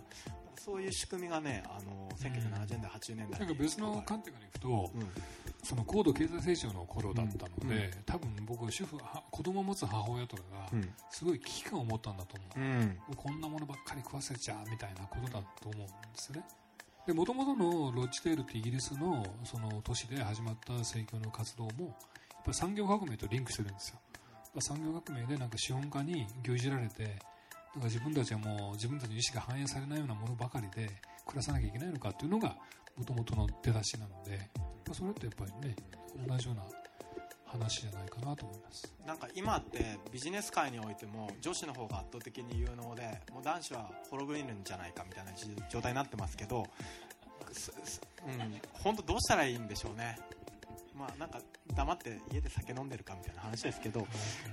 [0.58, 3.40] そういう仕組みがねあの1970年代80年代。
[3.40, 5.08] なんかに別の観点からいくと、うん。
[5.62, 7.82] その高度経済成長の頃だったので、うん。
[7.84, 10.90] うん多分僕主婦は子供を持つ母親とかがうん。
[11.10, 12.98] すごい危機感を持ったんだと思う、うん。
[13.16, 16.44] こんなものばっかり食わせちゃうみたいなことだと思うんですね。
[17.06, 21.94] で元々のロッチテールってイギリスのその都市で始まった政教の活動もやっ
[22.44, 23.98] ぱり産業革命とリンクしてるんですよ
[24.58, 27.18] やっぱ産業革命でなんか資本家に牛耳られてなんか
[27.84, 30.90] 自分たちはもう自分たちの意思が反映されないようなものばかりで
[31.24, 32.56] 暮らさなきゃいけないのかっていうのが
[32.96, 35.76] 元々の出だしなので、まあそれってやっぱりね
[36.26, 36.62] 同じような
[37.46, 38.92] 話じゃないかなと思います。
[39.06, 45.32] なんか今ってビジネス界においても女子の方が圧倒的に有能でもう男子は滅びるんじゃないかみたいな
[45.70, 50.18] 状態になってますけど、うん、本当どうしたらいいんでしょうね。
[50.98, 51.40] まあなんか
[51.74, 54.06] 黙って家で酒飲んでるかみたいな話ですけども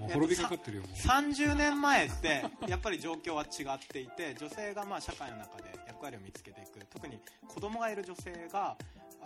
[0.07, 0.91] う滅びかかってるよもう。
[0.95, 6.85] 30年前ってやっぱり状況は違っていて女性がまあ社会の中で役割を見つけていく。
[6.89, 8.77] 特に子供がいる女性が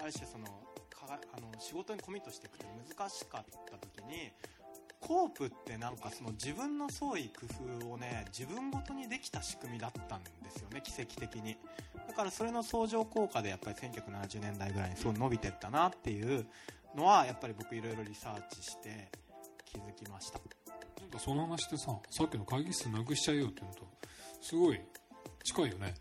[0.02, 0.46] ある種その
[0.90, 4.32] かがあの仕事にコミットしていくって難しかった時に
[5.00, 7.48] コープってなんかその自分の創意工
[7.82, 11.58] 夫をね自分ごとにできた仕組みだったんですよね奇跡的に。
[12.08, 16.46] だからそれの相乗効果でやっぱり1970年代ぐらいにそう伸びてったなっていう
[16.96, 19.10] のはやっぱり僕いろいろリサーチして
[19.66, 20.40] 気づきました。
[21.02, 23.88] なんかその話ってささっきの会議室なくしちゃえよっていうのと
[24.42, 24.80] すごい
[25.44, 25.94] 近いよね。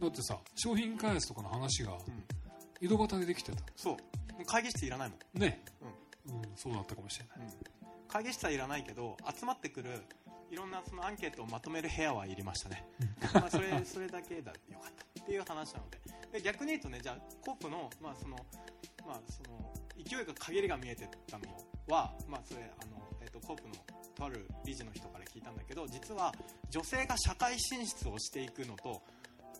[0.00, 0.06] うん。
[0.06, 1.96] だってさ商品開発とかの話がん。
[2.80, 3.58] 井戸端でできてた。
[3.74, 3.94] そう。
[3.94, 3.98] も
[4.42, 5.62] う会議室いらないもん、ね。
[6.26, 7.48] うん、そうだったかもしれない。
[8.08, 9.90] 会議室はいらないけど集まってくる
[10.50, 12.86] いろんなそのアンケートをまとめる部屋はいりましたね、
[13.34, 16.00] まあ、それ それだけだよかったっていう話なので。
[16.32, 18.36] で逆に言うとねじゃあコープの,、まあその
[19.06, 21.44] まあ、その勢いが陰りが見えてたの
[21.88, 23.74] は、まあ、それあの、えー、とコープの
[24.16, 26.32] とある理事の人から聞いたんだけど実は
[26.70, 29.02] 女性が社会進出をしていくのと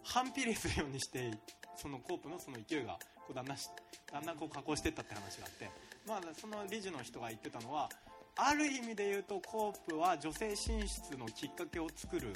[0.03, 1.31] 反比例するようにして
[1.77, 3.57] そのコープのその勢いがこうだんだん
[4.13, 5.71] だんだんこう加工していったって話があって、
[6.09, 7.89] まあ、その理事の人が言ってたのは
[8.37, 12.33] ある意味で言うとコープは女性進出のきっかけを作る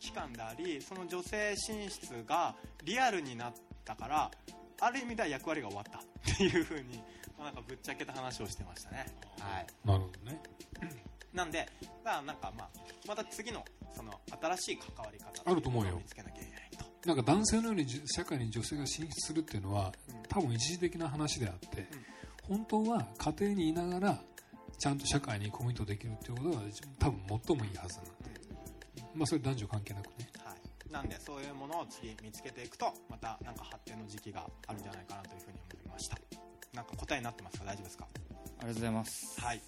[0.00, 2.54] 機関でありその女性進出が
[2.84, 3.52] リアルになっ
[3.84, 4.30] たから
[4.80, 7.00] ある意味では役割が終わったっていうふうに、
[7.44, 9.06] まあ、なんかぶっちゃけた話をしてましたね。
[9.38, 9.66] はい。
[9.84, 10.40] なるほどね。
[11.34, 11.68] なんで、
[12.02, 12.68] だからなんかまあ、
[13.06, 13.62] また次の
[13.94, 15.96] その新しい関わり方あると思うよ。
[15.96, 17.08] を見つけなきゃいけないと。
[17.08, 19.92] なんか男性のようにじ社会に女性が進出するっていうのは
[20.30, 21.86] 多分一時的な話であって
[22.44, 24.18] 本当は家庭にいながら
[24.78, 26.62] ちゃんと社会にコミットできるっていうことが
[26.98, 28.14] 多分最もいいはずなんで、
[29.14, 30.30] まあ、それ男女関係なくね。
[30.42, 30.54] は
[30.88, 36.16] い、なんでそういうものを次見つけていくとまたなんか発展の時期があるんじゃないかなというふうに思いました
[36.74, 37.64] なんか答えになってますか？
[37.64, 38.06] 大丈夫ですか？
[38.06, 39.40] ありがとうございます。
[39.40, 39.60] はい。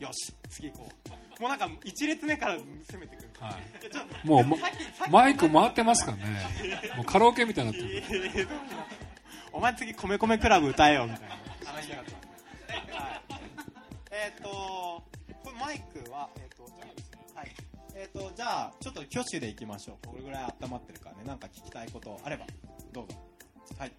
[0.00, 0.32] よし。
[0.50, 0.88] 次行こ
[1.38, 1.42] う。
[1.42, 3.28] もうなんか1列目から攻めてくる。
[3.40, 3.52] はい。
[3.84, 4.26] やちょっと。
[4.26, 6.24] もう、マイク回ってますからね。
[6.96, 8.48] もうカラオケみたいになってる。
[9.52, 11.36] お前次米米クラブ歌えよみたいな。
[11.64, 12.24] 話になってます
[12.68, 13.22] ね、はい、
[14.10, 15.04] えっ、とこ
[15.46, 16.86] れマイクはえっ、とじゃ
[17.36, 17.54] あはい。
[17.94, 20.06] えっ、とじゃあちょっと挙手でいきましょう。
[20.06, 21.24] これぐらい温まってるからね。
[21.24, 22.46] なんか聞きたいことあれば。
[22.92, 23.14] どうぞ。
[23.78, 23.92] はい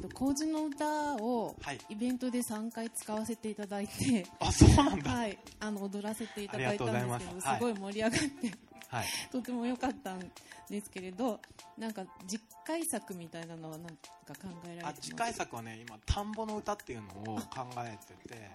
[0.00, 1.78] と麹の歌をはい。
[1.88, 5.10] イベントで3回使わせていただいて、あそうなんだ。
[5.10, 7.46] はい、あの踊らせていただいたんですけどす。
[7.60, 8.58] ごい盛り上がって、
[8.88, 9.06] はい。
[9.30, 10.32] とても良かったん
[10.68, 11.40] ですけれど
[11.76, 13.96] なんか次回作みたいなのはなんか
[14.40, 15.14] 考えられてます？
[15.14, 18.50] 回作はね今田んぼの歌っていうのを考えてて。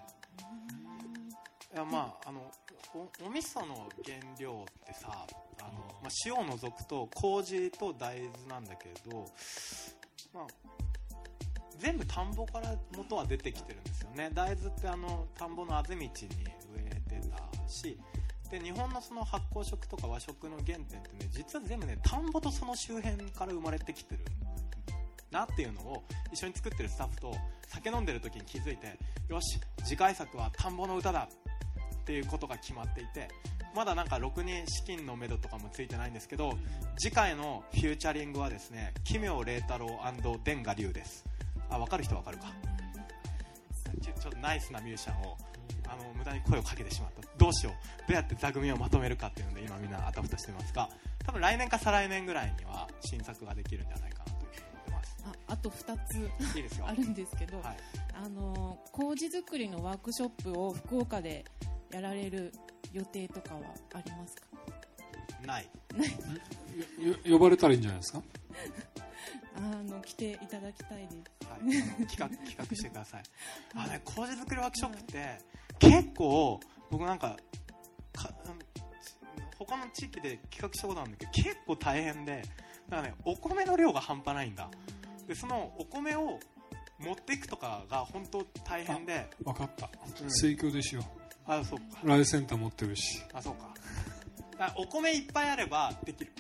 [1.74, 2.52] いやまああの
[2.94, 5.26] おお味噌の原料ってさ
[5.60, 5.72] あの、
[6.04, 9.26] まあ、塩を除くと麹と大豆なんだけれど、
[10.32, 10.48] まあ、
[11.84, 14.30] 全部田んぼから元は出てきてるんですよね。
[14.34, 16.18] 大豆ってあの田んぼのあぜ道に植
[16.86, 18.00] えてたし
[18.50, 24.22] で日本のその発酵食とか和食の原点ってね実は全部ね田んぼとその周辺から生まれてきてる
[25.30, 27.36] なっていうのを一緒に作ってるスタッフと
[27.68, 33.28] 酒飲んでる時に気づいてよし次回作は田んぼの歌だっていうことが決まっていて
[33.76, 36.58] まだなんかろくに資金のめどとかもついてないんですけど
[36.98, 40.00] 次回のフューチャリングはですね奇妙麗太郎
[40.46, 41.26] 伝賀龍です。
[41.74, 42.52] あ分かる人分かるか。
[44.02, 45.38] ちょちょっとナイスなミュージシャンを
[45.88, 47.28] あの無駄に声をかけてしまった。
[47.38, 47.74] どうしよう。
[48.08, 50.90] どうやって座組をまとめるかっていうので今みんなあたふたしてますが
[51.26, 55.18] 多分来年か再来年ぐらいには新作ができるんじゃないかなというふうに思ってます。
[55.26, 55.98] ああと2
[56.52, 56.88] ついいですよ。
[56.90, 57.78] あるんですけど、はい。
[58.14, 61.46] あの麹作りのワークショップを福岡で
[61.92, 62.52] やられる
[62.92, 63.62] 予定とかは
[63.94, 64.48] ありますか？
[65.46, 65.70] ない。
[67.26, 68.22] よ呼ばれたらいいんじゃないですか？
[69.56, 71.50] あの来ていただきたいです。
[71.50, 71.58] は
[72.04, 73.24] い、企画 企画してください。
[73.76, 75.40] あね麹作りワークショップって
[75.80, 76.60] 結構
[76.90, 77.38] 僕なんか
[78.14, 78.60] かうん
[79.58, 82.44] 他の地域で企画したことあるんだけど結構大変で
[82.90, 84.70] だからねお米の量が半端ないんだ。
[85.28, 86.40] でそのお米を
[87.00, 89.30] 持っていくとかが本当大変で。
[89.44, 89.90] 分かった。
[90.22, 90.32] うん。
[90.32, 91.04] 盛況でしよ。
[91.46, 92.00] あそうか。
[92.04, 93.22] うライセンター持ってるし。
[93.34, 93.74] あそうか。
[94.52, 96.32] だからお米いっぱいあればできる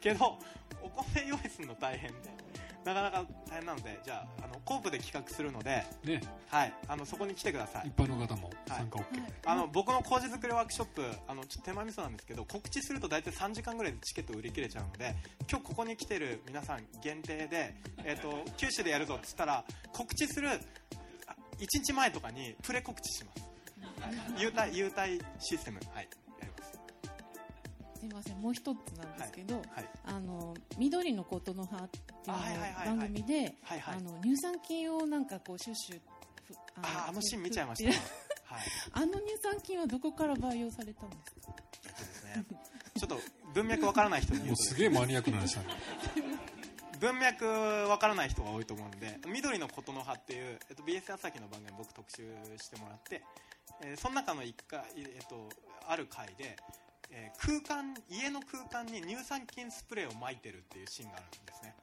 [0.00, 0.38] けど
[0.82, 2.40] お米用意するの大変で。
[2.84, 6.22] なかなか大変なのでじゃああのコープで企画するので、ね。
[6.48, 7.88] はい、あのそこに来てください。
[7.88, 9.04] 一般の方も参加 OK、
[9.44, 15.14] あの僕の麹作りワークショップあのちょっと手前味噌なんですけど告知すると大体3時間ぐらいでチケット売り切れちゃうので
[15.48, 20.54] 今日ここに来てる皆さん限定で、えー、と 九州でやるぞって言ったら告知するあ
[21.58, 23.50] 1日前とかにプレ告知します。
[24.38, 25.80] 優待優待システム。
[25.92, 26.08] はい
[28.00, 29.64] すいませんもう一つなんですけど、はい
[30.04, 33.96] あの緑のことの葉っていう番組ではいはい。
[33.96, 36.00] あの乳酸菌をなんかこうシュッシュ
[36.46, 37.94] ふああのシーン見ちゃいました、ふ
[38.54, 38.62] はい。
[38.92, 41.54] あの乳酸菌はどこから培養されたんですか？
[42.98, 43.20] ちょっと
[43.54, 45.68] 文脈わからない人に言もううとですすげえマニアックな話だね
[47.00, 53.22] 文脈わからない人が多いと思うんで「緑のことの葉」っていう、えっと、BS 朝日の番組僕特集してもらって、
[53.82, 55.48] えーその中の一回、えっと、
[55.88, 56.56] ある回で、
[57.10, 61.74] えー空間家の空間に乳酸菌スプレーを撒いてるっていうシーンがあるんですね。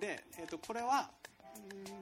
[0.00, 1.10] で、えっと、これは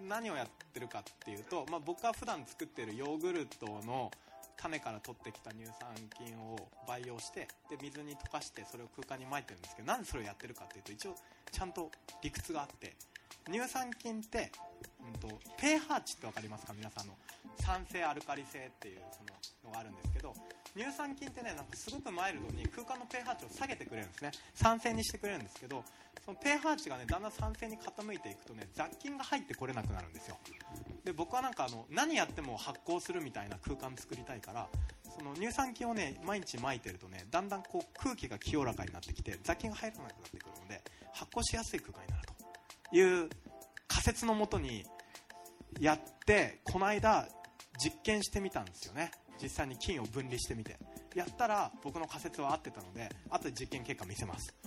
[0.08, 4.10] 何をやってるかっていうと、まあ、僕が普段作ってるヨーグルトの
[4.56, 6.56] 種から取ってきた乳酸菌を
[6.88, 11.14] 培養してで水に溶かしてそれを空間に撒いてるんですけどなんでそれをやってるかっていうと一応
[11.52, 11.90] ちゃんと
[12.22, 12.96] 理屈があって
[13.50, 14.50] 乳酸菌って、
[15.04, 16.72] うん、と pH 値って分かりますか？
[16.74, 17.14] 皆さんの
[17.60, 20.34] 酸性アルカリ性っていうそののがあるんですけど
[20.76, 24.30] 乳酸菌ってねなんかすごくマイルドに空間の pH 値を下げてくれるんですね。
[24.54, 25.84] 酸性にしてくれるんですけど
[26.24, 30.36] その pH 値がねだんだん酸性に傾いていくとね雑菌が入ってこれなくなるんですよ。
[31.04, 34.68] で僕はなんかあの何やっても発酵するみたいな空間作りたいから
[35.16, 42.34] その乳酸菌をね毎日撒いてるとねだんだんこう空気が清らかになってきて雑菌が入らなくなってくるので発酵しやすい空間になると。
[42.96, 43.28] いう
[43.88, 44.84] 仮説のもとに
[45.80, 47.28] やってこの間
[47.78, 49.10] 実験してみたんですよね。
[49.42, 50.76] 実際に菌を分離してみて。
[51.14, 54.52] やったら僕の仮説は合ってたので後で実験結果見せます。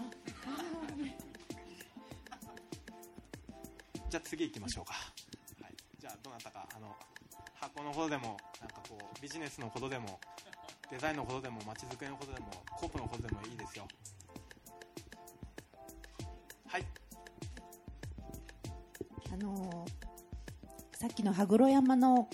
[4.09, 5.11] じゃあ次行きましょうか、は
[5.67, 6.95] い、じゃあどなたかあの
[7.55, 10.21] 箱のことでもなんかこうビジネスのことでも
[10.89, 13.85] デザインのことでも街づくりのことでもコープのことでもいいですよ。
[16.67, 16.85] はい。
[19.33, 22.29] あのー、さっきの羽黒山の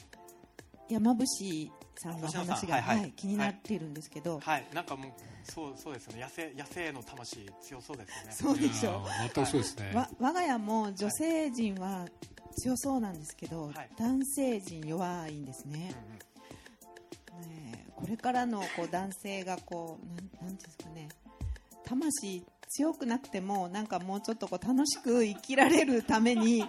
[0.88, 1.25] 山伏
[1.99, 5.11] さんの話が、はい、はい、気になっているんですけど、はい、なんかもう
[5.43, 6.21] そうそうですよね。
[6.21, 8.31] 野生野生の魂強そうですよね。
[8.31, 9.03] そうでしょ。
[9.05, 12.07] う全くそうですね、わ我が家も女性陣は
[12.61, 15.93] 強そうなんですけど、はい、男性陣弱いんですね、
[17.31, 20.07] うんうん、ねこれからのこう男性がこう
[20.43, 21.09] なんなんですかね。
[21.85, 22.43] 魂
[22.75, 26.65] 強くなくてもなんかもうちょっとこう楽しく生きられるために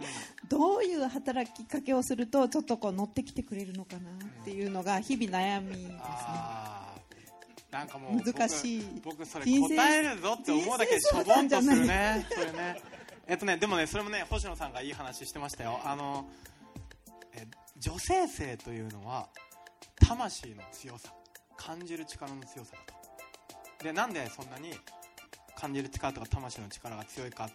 [0.48, 5.98] どういう働きかけをするとちょっとこう乗ってきてくれるのかなっていうのが日々悩みですね。
[7.70, 9.00] なんかもう難しい。
[9.04, 12.26] 僕それ答えるぞって思うだけでしょぼんとするね。
[12.30, 12.80] それね。
[13.26, 15.80] えっとねでもねそれもね星野さんがいい話してましたよ。
[15.84, 16.28] あの
[17.34, 17.46] え
[17.78, 19.28] 女性性というのは
[19.96, 21.12] 魂の強さ。
[21.56, 22.78] 感じる力の強さだ
[23.78, 23.84] と。
[23.84, 24.72] でなんでそんなに
[25.56, 27.54] 感じる力とか魂の力が強いかって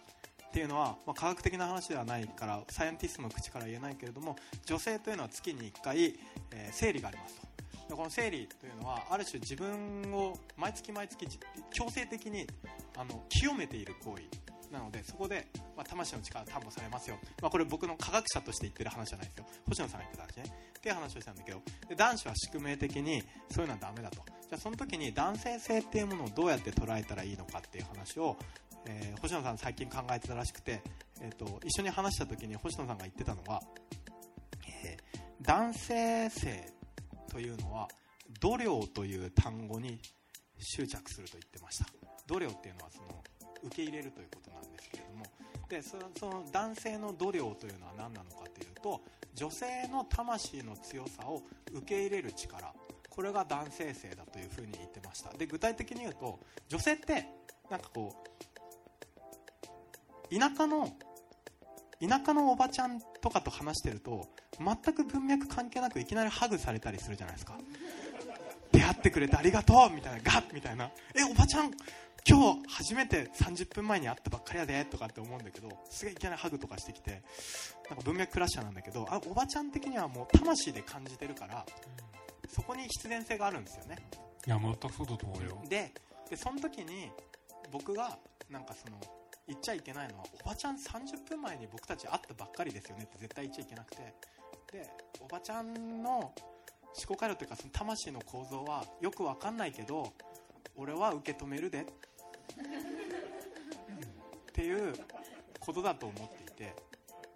[0.50, 4.34] っていうのは、まあ、科学的な話ではないからサイエンティストの口から言えないけれども
[4.66, 6.18] 女性というのは月に1回、
[6.50, 7.46] えー、生理がありますと。
[7.88, 11.26] でこの生理というのはある種自分を毎月毎月
[11.72, 12.46] 強制的に
[12.96, 14.24] あの清めている行為。
[14.72, 19.46] なのでそこで、まあ、魂の力担保されますよ、まあ、これ僕の科学者として言ってる話じゃないですよ。
[19.68, 20.54] 星野さんが言ってた話ね。
[20.78, 21.60] っていう話をしたんだけど。
[21.88, 24.24] で男子は宿命的にそういうのはダメだと。
[24.26, 28.36] じゃあその時に男性性っていうものをどうやって捉えたらいいのかっていう話を、
[28.86, 30.82] えー、星野さん最近考えてたらしくて、
[31.20, 33.60] えーと、一緒に話した時に星野さんが言ってたのは、
[34.84, 36.72] えー、男性性
[37.30, 37.88] というのは
[38.40, 40.00] 度量という単語に
[40.58, 41.86] 執着すると言ってました。
[42.26, 43.22] 度量っていうのはその
[43.64, 45.24] 受け入れるということなんですけれども。
[45.68, 49.00] でその男性の度量というのは何なのかというと
[49.34, 52.74] 女性の魂の強さを受け入れる力。
[53.08, 55.32] これが男性性だというふうに言ってました。
[55.36, 57.26] で具体的に言うと女性って
[57.70, 58.49] なんかこう
[60.30, 60.88] 田舎の
[62.00, 64.26] 田舎のおばちゃんとかと話してると
[64.58, 67.58] 全く文脈関係なくいきなりハグされたりするじゃないですか。
[68.72, 70.90] 出会ってくれてありがとうみたいなガッみたいな。
[71.14, 71.72] えおばちゃん
[72.28, 77.22] 今日初めて30分前に会ったばっかりやでとかって思うんだけどすげえいきなりハグとかしてきて
[77.88, 81.64] なんか文脈クラッシャーなんだけどあおばちゃん的にはもう魂で感じてるから、
[82.48, 83.96] そこに必然性があるんですよね。
[84.46, 85.62] いや全くそうだと思うよ。
[85.68, 85.92] で
[86.28, 87.10] でその時に
[87.72, 88.18] 僕が
[88.48, 89.00] なんかその
[89.50, 93.02] 言っちゃいけないのはおばちゃん30分前に僕たち会ったばっかりですよね。
[93.04, 94.14] って絶対言っちゃいけなくて。
[94.72, 94.88] で
[95.20, 96.32] おばちゃんの思
[97.08, 100.12] 考回路というかその魂の構造はよく分かんないけど
[100.76, 101.80] 俺は受け止めるで。
[101.80, 101.84] っ
[104.52, 104.94] ていう
[105.58, 106.74] ことだと思っていて。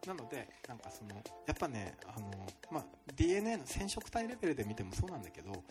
[0.07, 1.15] なのでなんかその
[1.47, 2.31] やっぱねあの、
[2.71, 2.85] まあ、
[3.17, 5.65] DNA の染色体レベルで見てもそうなんだけど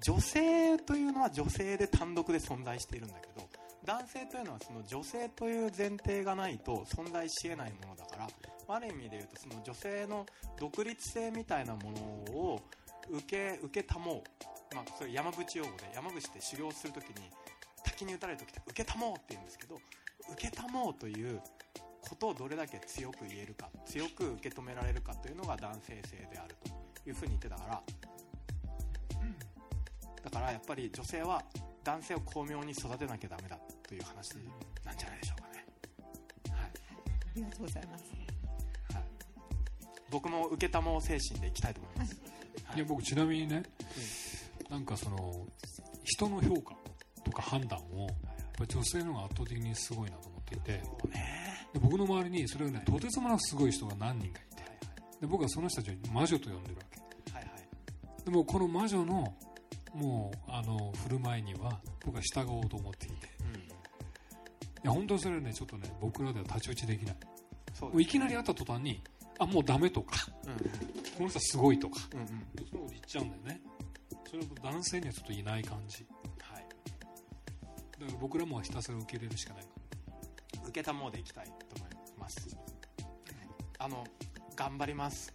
[0.00, 3.49] 女性というのは女性で単独で存在しているんだけど
[3.90, 8.28] 男性というのはその女性という前提がないと存在しえないものだから
[8.76, 10.26] ある意味で言うとその女性の
[10.60, 11.98] 独立性みたいなもの
[12.38, 12.62] を
[13.10, 14.22] 受け受けたも
[14.72, 17.14] う、まあ、それ山口用語で山口って修行するときに
[17.82, 19.80] 滝に打たれる時って受けたもうって言うんですけど
[20.34, 21.40] 受けたもうという
[22.00, 26.54] ことをどれだけ強く言えるか強く受け止められるかというのが男性性である
[27.02, 27.82] というふうに言ってたから
[30.22, 31.42] だからやっぱり女性は
[31.82, 33.58] 男性を巧妙に育てなきゃダメだ。
[33.90, 34.36] という話
[34.84, 35.66] なんじゃないでしょうかね、
[36.48, 36.70] はい、あ
[37.34, 38.04] りがとうございます、
[38.94, 39.04] はい、
[40.12, 42.16] 僕も受けたも精神でいきたいと思います、
[42.66, 43.64] はい、いや僕ちなみにね、
[44.68, 45.44] うん、なんかその
[46.04, 46.76] 人の評価
[47.24, 48.10] とか判断をやっ
[48.56, 50.82] ぱり女性の方が圧倒的にすごいなと思っていて、で
[51.80, 54.62] 僕の周りにそれがねとてつもなくすごい人が何人かいて。
[55.20, 57.50] で僕はその人たちを魔女と呼んでるわけ、はいは
[58.20, 59.34] い、でもこの魔女の
[59.94, 63.28] もうあの振る舞いには僕は従おうと思っていて、
[64.82, 67.16] や本当にそれはねちょっとね僕らでは太刀打ちできない。
[67.80, 69.02] もういきなり会った途端に
[69.38, 70.54] あもうダメとか、うん、
[71.16, 73.60] この人すごいとか、うんうん、そういうこと言っちゃうんだよね。
[74.28, 76.06] それを男性にはちょっといない感じ。
[76.40, 76.66] はい。
[77.98, 79.64] だから僕らもひたすら受け入れるしかない。
[80.62, 82.56] 受けたもうでいきたいと思います、
[83.78, 84.04] あの
[84.54, 85.32] 頑張ります。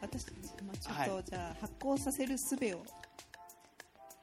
[0.00, 1.08] 私たち、まあ、ちょはい。
[1.08, 2.58] っとじゃあ発行させる術を。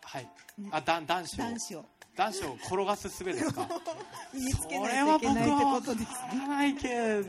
[0.03, 0.29] はい。
[0.59, 1.37] うんあだ男子を。
[1.43, 1.85] 男子を
[2.15, 3.67] 男子を転がす術ですか？
[4.33, 5.43] 身につけそないれは僕といけない。
[5.43, 7.21] ってはことですわからないけ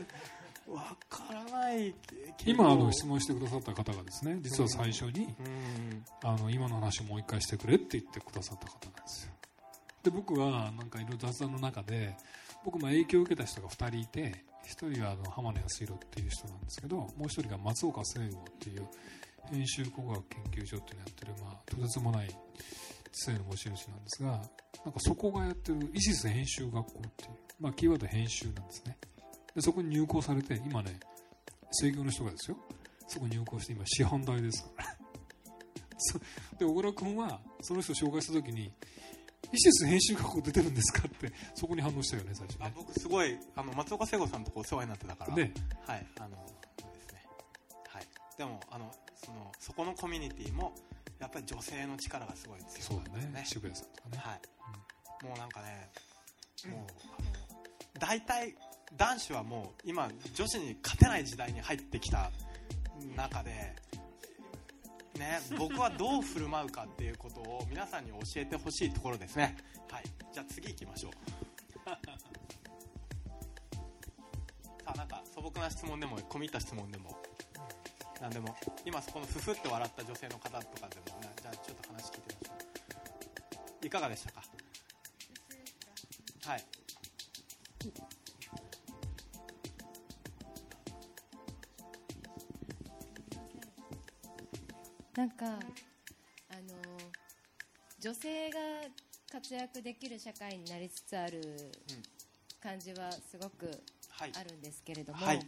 [0.67, 2.15] どわからないけ
[2.45, 6.05] ど今あの質問してくださった方がですね実は最初にうん。
[6.23, 9.31] あの今の話をもう一回してくれって言ってくださった方なんですよ。
[10.03, 12.15] で僕はなんかいろいろ雑談の中で
[12.63, 18.87] 僕も影響を受けた人が2人いて1人はあの浜野康弘っていう人なんですけどもう1人が松岡聖吾っていう
[19.49, 22.29] 編集工学研究所っていうのをやってる、まあ、とてつもない
[23.11, 24.41] 知性の持ち主なんですが
[24.85, 28.97] なんかそこがやってるイシス編集学校っていう、まあ、キーワード編集なんですね。
[29.55, 30.99] でそこに入校されて今ね
[31.71, 32.57] 制御の人がですよ。
[33.07, 34.85] そこに入校して今師範代ですから。
[35.97, 36.19] そ
[36.59, 38.71] で小倉君はその人を紹介した時に
[39.51, 42.65] 「イシス編集学校出てるんですか?」ってそこに反応したよね最初ね。
[42.67, 45.35] あ僕すごいあの松岡聖子さんとこお世話になってたから。
[45.35, 45.51] で
[45.85, 46.37] はいあの
[46.79, 47.23] そうですね。
[47.87, 48.07] はい。
[48.37, 50.75] でもあのそのそこのコミュニティも
[51.19, 53.45] やっぱり女性の力がすごい強そいうですだね。
[53.45, 54.39] 渋谷さんとかね、は
[55.23, 55.89] い、もうなんかね
[56.69, 56.79] もう
[57.19, 57.27] あの
[57.99, 58.55] 大体
[58.95, 62.31] 男子はもう今女子に勝てない時代に入ってきた
[63.15, 63.49] 中で
[65.17, 69.57] ね僕はどう振る舞うかっていうことを皆さんに教えてほしいところですね。
[69.89, 70.03] はい。
[70.31, 71.11] じゃあ次行きましょう。
[74.83, 77.17] さあなんか素朴な質問でも込み入った質問でも
[78.19, 78.55] 何でも
[78.85, 83.85] 今そこのふふって笑った女性の方とかでも、ね、じゃあちょっと話聞いてみましょう。
[83.85, 84.43] いかがでしたか？
[86.45, 86.63] はい。
[95.15, 95.59] なんかあの
[97.99, 98.59] 女性が
[99.31, 101.71] 活躍できる社会になりつつある
[102.61, 103.71] 感じはすごく
[104.09, 104.31] はい。
[104.35, 105.39] あるんですけれども、はい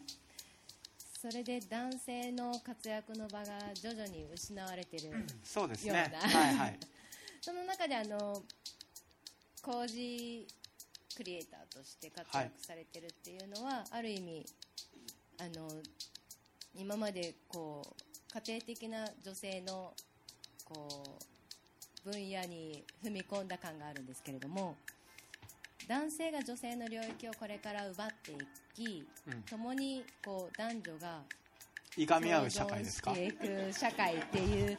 [1.21, 5.11] それで男性の活躍の場が徐々に失われてる、
[5.43, 6.19] そうですよねうな。
[6.21, 6.79] はいはい。
[7.43, 8.41] その中であの
[9.61, 10.47] 工事
[11.17, 14.45] クリエイターとして活躍されてるっていうのは、ある意味
[15.39, 15.69] あの
[16.73, 19.93] 今までこう家庭的な女性の
[20.63, 21.03] こ
[22.05, 24.77] う分野に踏み込んだ感があるんですけれども
[25.89, 28.35] 男性が女性の領域をこれから奪ってい
[28.75, 29.41] き、うん。
[29.41, 31.21] 共にこう男女が
[31.97, 33.11] いがみ合う社会ですか？
[33.15, 34.77] していく社会っていう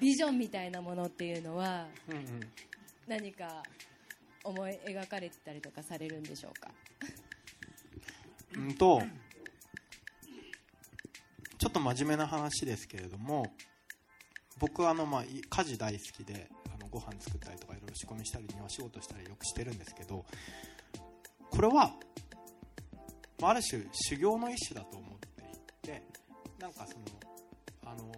[0.00, 2.40] ビジョンみたいなものっていうのはうんうん。
[3.06, 3.62] 何か
[4.42, 6.70] 思い描かれてたりとかされるんでしょうか？
[8.56, 9.00] うんと
[11.58, 13.46] ちょっと真面目な話ですけれども
[14.58, 16.48] 僕はあの、まあ、い家事大好きで
[16.92, 20.24] ご飯作ったりとかいろいろ仕込みしたり庭仕事したりよくしてるんですけど
[21.50, 21.92] これは、
[23.42, 26.02] あ、ある種修行の一種だと思っていて
[26.60, 27.04] なんかその
[27.84, 28.12] あの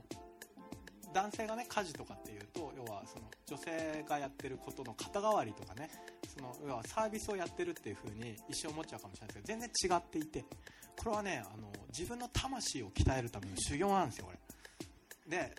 [1.12, 5.88] 男性がね家事とかっていうと要はその女性がやってることの肩代わりとかね
[6.36, 10.44] その要はサービスをやってるっていう風に一生思っちゃうかもしれないですけど全然違っていて
[10.96, 14.38] これはねあの自分の魂を鍛えるための修行なんですよこれ。
[15.30, 15.54] で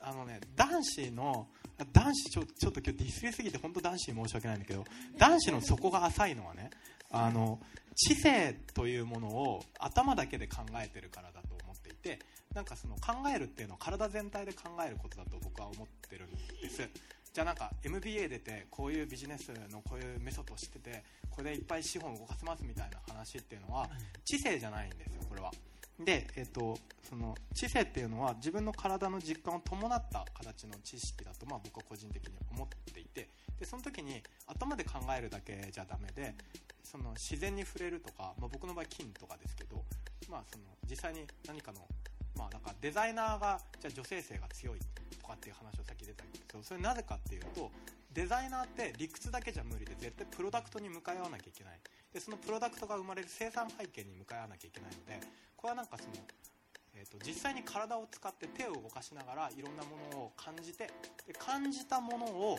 [0.00, 1.48] あのね男子の
[1.92, 4.84] 男子ちょちょっと今日ディスりすぎて本当男子に申し訳ないんだけど
[5.18, 6.70] 男子の底が浅いのはね
[7.10, 7.58] あの
[7.94, 12.18] 知性というものを頭だけで考えてるからだと思っていて
[12.54, 16.88] なんかその考えるっていうのは体全体で考えることだと僕は思ってるんです。
[17.32, 23.88] じゃあなんか MBA 出てこういうビジネスのこういうメソッドを知っててこれでいっぱい資本を動かせますみたいな話っていうのは
[24.24, 25.50] 知性じゃないんですよこれは
[26.04, 26.78] で、えっと、
[27.08, 33.28] その知性っていうのは自分の体の実感を伴った形の知識だと、まあ、僕は個人的に思っていて
[33.58, 36.34] でその時に頭で考えるだけじゃダメで
[36.82, 39.82] その自然に触れるとか、まあ、僕の場合金とかですけど、
[40.30, 41.80] まあ、その実際に何かの、
[42.36, 44.78] まあ、だかデザイナーがじゃ女性性が強い
[45.20, 47.70] とかっていう話をさっき出たんですけどそれなぜかっていうと
[48.12, 51.80] デザイナーって理屈だけじゃ無理で絶対プロダクトに向かい合わなきゃいけない。
[52.12, 56.10] でそのプロダクトが生まれる生産背景に向かい合わなきゃいけないのでこれはなんかその、
[56.94, 60.90] えー、と実際に体を使って手を動かしながらいろんなものを感じて
[61.26, 62.58] で感じたものを、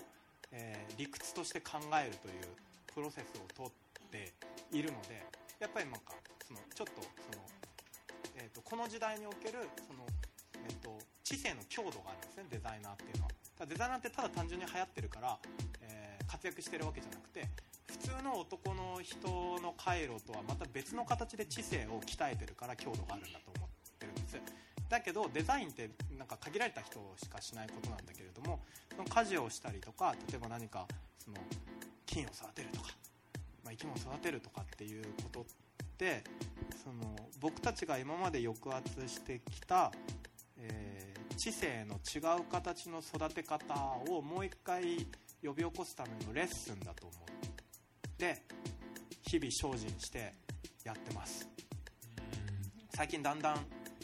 [0.52, 2.54] えー理屈として考えるという
[2.94, 3.72] プロセスをとっ
[4.12, 4.34] て
[4.72, 5.26] いるので
[5.60, 6.14] やっぱりなんか
[6.46, 7.44] そのちょっとその、
[8.38, 10.06] えー、とこの時代におけるその、
[10.66, 13.30] えー、と知性の強度があるんですねデザイナーっていうのは。
[13.66, 15.38] デザイナーってただ単純に流行ってるから、
[15.82, 17.48] えー活躍してるわけじゃなくて
[18.04, 19.28] 通の男の人
[19.62, 24.38] の回路とはまた別の形で知性を鍛えてるから強度があるんだと思ってるんです。
[24.90, 28.60] だけどデザインってなんか限られた人しかしないことなんだけれども
[28.92, 30.86] その家事をしたりとか例えば何か
[31.18, 31.38] その
[32.06, 32.90] 菌を育てるとか、
[33.64, 35.46] まあ、生き物を育てるとかっていうことっ
[35.98, 36.24] て
[36.84, 39.92] その僕たちが今まで抑圧してきた、
[40.58, 43.74] えー、知性の違う形の育て方
[44.10, 45.08] をもう一回
[45.44, 47.33] 呼び起こすためのレッスンだと思
[48.24, 48.42] って
[49.22, 50.34] 日々精進して
[50.86, 51.48] やってます。
[52.96, 53.58] 最近だんだん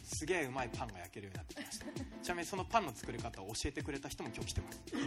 [0.04, 1.86] すげえうまいパンが焼けるようになってきました。
[2.24, 5.04] ちなみにそのパンの作り方を教えてくれた人も今日来てます、はい、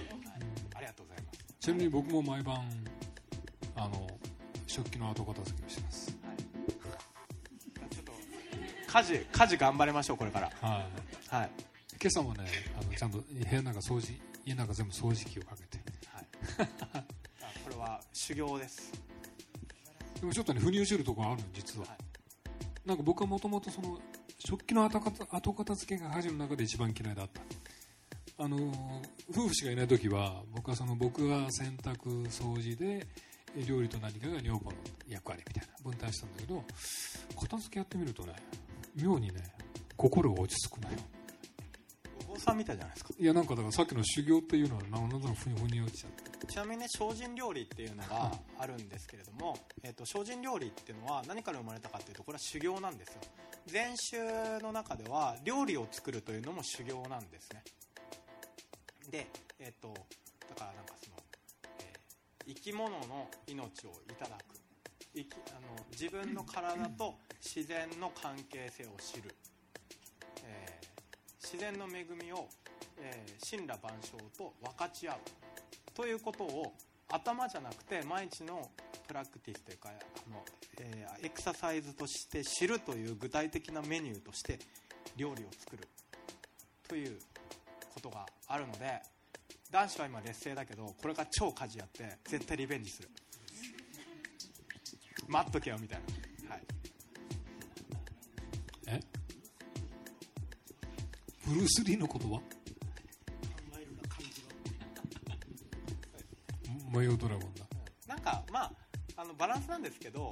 [0.76, 1.38] ありがとうございます。
[1.60, 2.64] ちなみに僕も毎晩
[3.76, 4.08] あの
[4.66, 6.36] 食器の後片付けをしてます、はい、
[7.94, 8.12] ちょっと
[8.86, 10.50] 家事家事頑張りましょうこれから。
[10.60, 10.88] は
[11.30, 11.50] い、はい、
[12.00, 12.46] 今朝もね
[12.80, 16.26] あのちゃんと部屋の中掃除家の中全部掃除機をかけて、はい、
[17.64, 19.01] これは修行です
[20.22, 23.98] でもちょっとね腑に落ちるところあるの実は、はい、なんか僕はもともとその
[24.38, 27.40] 食器の後後片付けが家事の中で一番嫌いだった。
[28.38, 28.56] あの
[29.30, 33.04] 夫婦しかいない時は僕はその僕が洗濯掃除で
[33.66, 34.76] 料理と何かが女房の
[35.08, 36.64] 役割みたいな分担したんだけど
[37.40, 38.34] 片付けやってみるとね
[38.94, 39.42] 妙にね
[39.96, 40.98] 心が落ち着くのよ。
[42.28, 43.14] お坊さんみたいじゃないですか。
[43.18, 46.21] いやなんかだからさっきの修行っていうのは何となくふにふに落ちちゃって
[46.52, 53.14] ちなみにね精進料理っていうのがあるんですけれども、えーと、精進料理っていうのは何から生まれたかっていうとこれは修行なんですよ。
[53.64, 54.18] 禅宗
[54.60, 57.64] の中では料理を作るというのも修行なんですね。
[59.10, 59.26] で、
[59.60, 59.94] えーと、
[60.50, 61.16] だからなんかその、
[61.80, 64.60] えー、生き物の命をいただく。
[65.14, 69.34] 生きあの自分の体と 自然の関係性を知る、
[70.44, 70.86] えー、
[71.42, 72.46] 自然の恵みを、
[72.98, 75.18] えー、神羅万象と分かち合う
[75.94, 76.74] ということを
[77.08, 78.70] 頭じゃなくて毎日の
[79.06, 80.42] プラクティスというかあの、
[80.80, 84.58] えー、エクササイズとして知るという具体的なメニューとして
[85.16, 85.86] 料理を作る
[86.88, 87.18] という
[87.94, 89.00] ことがあるので
[89.70, 93.08] 男子は今劣勢だけどこれから超家事やって絶対リベンジする。
[95.28, 96.00] 待っとけよみたい
[96.48, 96.62] な、はい、
[98.88, 99.00] え？
[101.46, 102.40] ブルース・リーの言葉
[106.92, 107.64] マヨドラゴンだ。
[108.06, 108.72] なんかまあ
[109.16, 110.30] あのバランスなんですけど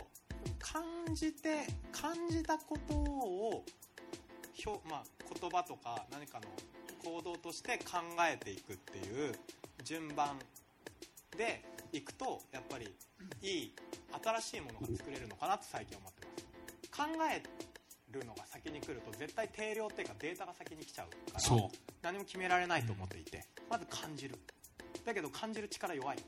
[0.59, 0.83] 感
[1.15, 3.65] じて感じたことを
[4.67, 5.03] 表、まあ、
[5.41, 6.47] 言葉とか何かの
[7.03, 8.01] 行動として考
[8.31, 9.35] えていくっていう
[9.85, 10.39] 順番
[11.37, 12.95] でいくとやっぱり
[13.43, 13.75] いい
[14.23, 16.41] 新しいものが作れるのかなと最近思ってます。
[16.91, 17.43] 考え
[18.13, 21.69] るのが先に来ると絶対定量っていうかデータが先に来ちゃうから
[22.03, 24.37] 何も決められないと思っていてまず感じる。
[25.05, 26.19] だけど感じる力弱い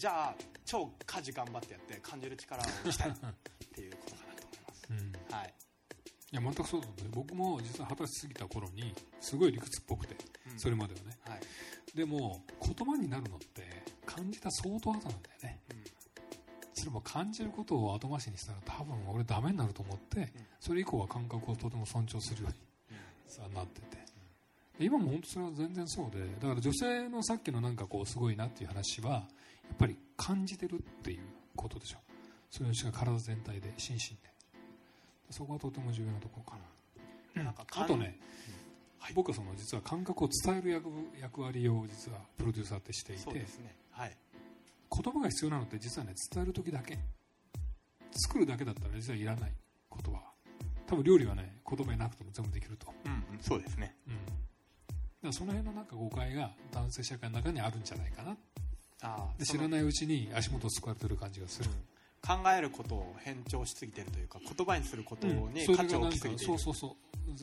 [0.00, 0.34] じゃあ
[0.64, 3.12] 超家事頑張ってやって感じる力をしたいっ
[3.74, 5.54] ていうことかなと思います、うん、はい。
[6.32, 10.16] いや全くそうだと僕も実は二十歳過ぎた頃にすごい理屈っぽくて、
[10.50, 11.40] うん、それまではね、はい、
[11.94, 13.62] でも言葉になるのって
[14.06, 15.76] 感じた相当後なんだよね、うん、
[16.72, 20.28] それも感じることを後回しにしたら多分俺ダメになると思って、うん、
[20.60, 22.96] それ以降は感覚をとても尊重するように、
[23.26, 23.99] さなってて
[24.80, 29.18] 今も本当それは全然そうでだから女性のさっきのなんかこうすごいなっていう話はや
[29.74, 31.20] っぱり感じてるっていう
[31.56, 31.98] ことでしょ。
[32.50, 34.30] それが体全体で心身で。
[35.30, 36.58] そこはとても重要なところか
[37.36, 38.18] な,、なんかあとね、
[38.98, 40.88] はい、僕はその実は感覚を伝える役
[41.20, 43.46] 役割を実はプロデューサーってしていて、ね。
[43.92, 44.16] はい、
[44.90, 46.98] 言葉が必要なのって実はね伝える時だけ。
[48.12, 49.52] 作るだけだったら実はいらない
[49.90, 50.30] 言葉は。
[50.90, 54.14] 多分料理はね言葉になくても全部できると、うんうん、そうですね、うん、
[55.28, 58.36] らその辺のなんか誤解が男性社会の中にあるんじゃないかな。
[59.02, 62.42] あで知らないうちに足元を救われてる感じがする、うん。
[62.42, 65.34] 考えることを変調しすぎてるというか言葉にすることに
[65.74, 66.96] 価値を置きすぎている、うん、そうそうそ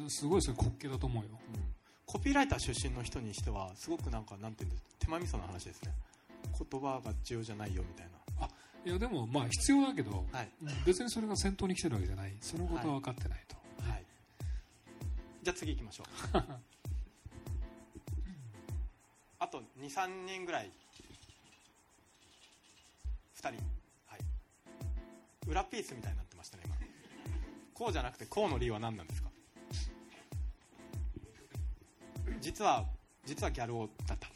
[0.06, 0.10] う。
[0.10, 1.62] すごいそれ滑稽だと思うよ、うん、
[2.06, 5.94] コピーライター出身の人にしてはすごくなんかなんていうんです手前味噌の話ですね。
[6.70, 8.08] 言葉が重要じゃないよみたい
[8.40, 8.46] な。
[8.46, 8.50] あ
[8.86, 10.50] いやでもまあ必要だけど、はい、
[10.86, 12.34] 別にそれが先頭に来てるわけじゃない。
[12.42, 14.04] そのことは分かってないと、はい、はい、
[15.44, 16.04] じゃあ次行きましょ
[16.34, 16.44] う
[19.48, 20.70] あと23人ぐらい。
[23.42, 23.64] 2人。
[25.50, 26.76] 裏ピースみたいになってましたね今。
[27.74, 29.30] こうじゃなくてこうの理由は何なんですか？
[32.42, 32.86] 実は
[33.26, 34.36] 実はギャル男だった、はい、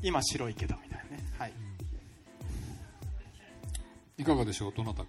[0.00, 1.24] 今白いけどみたいなね。
[1.36, 1.52] はい、
[4.18, 5.08] いかがでしょうどなたか。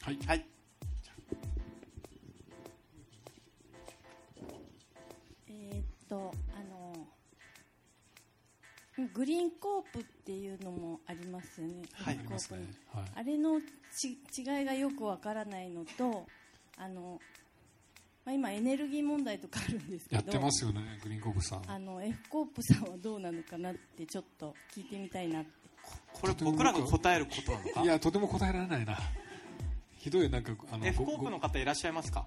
[0.00, 0.46] はい、はい
[9.60, 12.60] コープっていうのもありますよね、はい、ありますね、
[12.92, 13.60] はい、あれの
[13.96, 16.26] ち違いがよくわからないのと
[16.76, 17.20] あの、
[18.24, 21.62] まあ、今エネルギー問題とかあるんですけどやってますよねグリーンコープさん。
[21.66, 25.50] あの F コープさんはどうなのかなってちょっと聞いてみたいなって。
[26.12, 27.82] これ僕らが答えることなのか？
[27.82, 28.98] いやとても答えられないな。
[29.98, 32.26] ひどいなんかあの F コープの方いらっしゃいますか？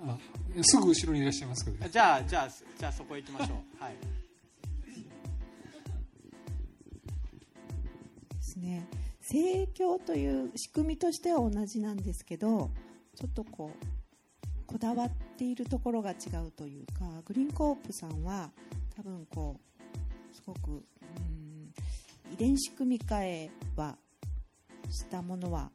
[0.00, 0.16] あ
[0.62, 3.82] すぐ後ろにいらっしゃいますけど、ね、じゃあじゃあじゃあそこ行きましょう。
[3.82, 3.94] はい
[8.58, 8.88] ね
[9.20, 12.70] 盛況という仕組みとしては同じなんですけど
[13.16, 13.86] ちょっとこう
[14.66, 16.14] こだわっているところが違
[16.46, 18.50] うというかグリーンコープさんは
[18.96, 21.72] 多分こうすごくうん
[22.32, 23.96] 遺伝子組み換えは
[24.90, 25.70] したものは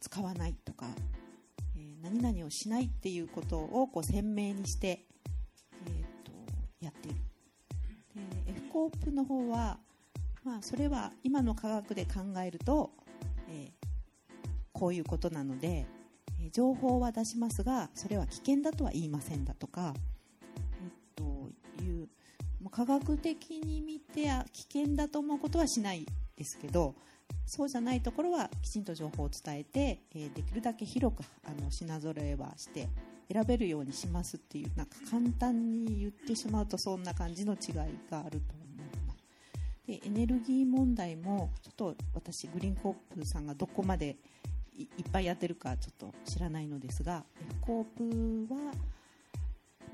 [0.00, 0.86] 使わないとか、
[1.76, 5.04] えー、何々をしないっていうことをこう鮮明にして、
[5.86, 6.32] えーと、
[6.80, 7.16] やっている。
[8.14, 9.78] で F コープの方は、
[10.46, 12.92] まあ、それは今の科学で考えると、
[13.48, 14.38] えー、
[14.72, 15.86] こういうことなので、
[16.40, 19.92] えー、情報は出しますがそれは危険だとは言いませんだとか、
[20.54, 22.08] えっという
[22.70, 26.94] 科学的に見て危険だと思うことはしないですけど
[27.44, 32.88] そうじゃないところはきちんと情報を伝えて、えー、できるだけ広くあの品揃えはして
[33.32, 37.74] 選べるようにしますっていうなんか簡単に言ってしまうとそんな感じの違い
[38.08, 38.65] があると思います。
[39.86, 44.16] でエネルギー問題もちょっと私グリーンコープさんがどこまで
[44.76, 47.24] いっぱいやってるかちょっと知らないのですが
[47.60, 48.72] コープは、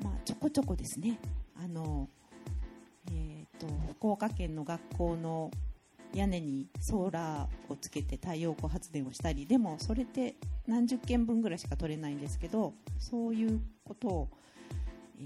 [0.03, 1.19] まあ、ちょこちょこですね。
[1.57, 2.09] あの、
[3.11, 3.67] えーと
[3.99, 5.51] 福岡県の学校の
[6.15, 10.35] 屋根にソーラーをつけて太陽光発電をしたりでもそれって
[10.67, 14.29] 何十件分ぐらいしか取れないんですけどそういうことを、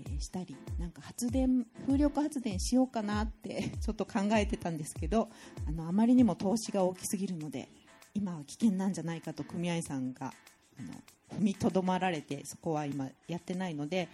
[0.04, 5.28] ー、したりなんか発電風力発電しようかなって ちょっと考えてたんですけど
[5.66, 7.68] あのあまりにも投資が大きすぎるので
[8.14, 10.32] 今は危険なんじゃないかと組合さんが
[10.78, 10.92] あの
[11.38, 14.08] 踏みとどまられてそこは今やってないので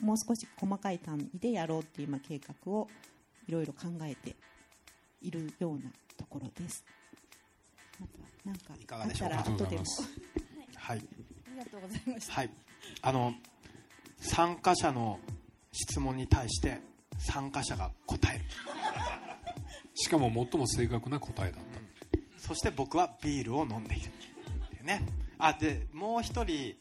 [0.00, 2.88] もう少し細かい単位でやろうっていう今計画を
[3.46, 4.36] いろいろ考えて
[5.22, 6.84] いるようなところです。
[7.98, 9.36] またなんかいかがでしょうか。
[10.76, 10.98] はい。
[10.98, 12.32] ありがとうございました。
[12.34, 12.50] はい。
[13.02, 13.34] あの
[14.18, 15.18] 参加者の
[15.72, 16.80] 質問に対して
[17.18, 18.44] 参加者が答える。
[19.94, 21.80] しかも最も正確な答えだった。
[21.80, 24.12] うん、そして僕はビールを飲んでいる。
[24.84, 25.02] ね。
[25.38, 26.74] あでもう一人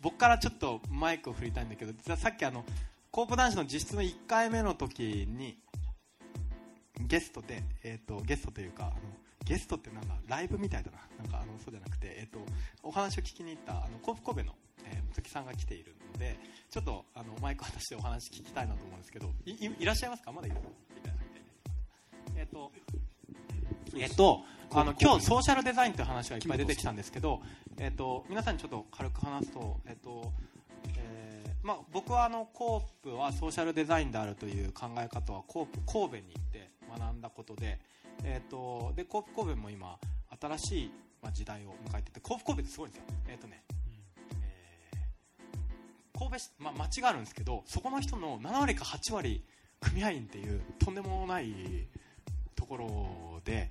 [0.00, 2.64] 僕からちょっとマイクを振りたいんだけど実はさっきあの
[3.10, 5.58] コープ男子の実質の1回目の時に
[7.00, 8.92] ゲストで、えーと、ゲストというか
[9.44, 12.40] ゲストってなんだライブみたいだななんかあのそうじゃなくて、えーと、
[12.82, 14.54] お話を聞きに行ったあの甲府神戸の、
[14.90, 16.38] えー、本さんが来ているので
[16.70, 20.32] ちょっとあのマイク渡してお話聞きたいなと思うんですけどいいらっしゃいますか？
[20.32, 20.56] まだいる？
[22.36, 22.72] えっ、ー、と
[23.96, 27.40] えっ、ー、とあの今日ソーシャルデザインという話がいっぱい出てきたんですけど、
[27.78, 30.30] えーと、皆さんにちょっと軽く話すと,、えーと
[30.98, 37.80] えーまあ、僕はあのコープはソーシャルデザインであるという考え方はコープ神戸に行って学んだことで,、
[38.24, 39.96] えーと、で甲府神戸も今
[40.38, 40.90] 新しい、
[41.22, 43.77] まあ、時代を迎えてて甲府神戸ってすごいんですよ、えーとねえー、
[46.18, 49.44] 神戸市、まあ、町があるんですけどそこの人の7割か8割
[49.80, 51.54] 組合員っていうとんでもない
[52.56, 53.70] ところで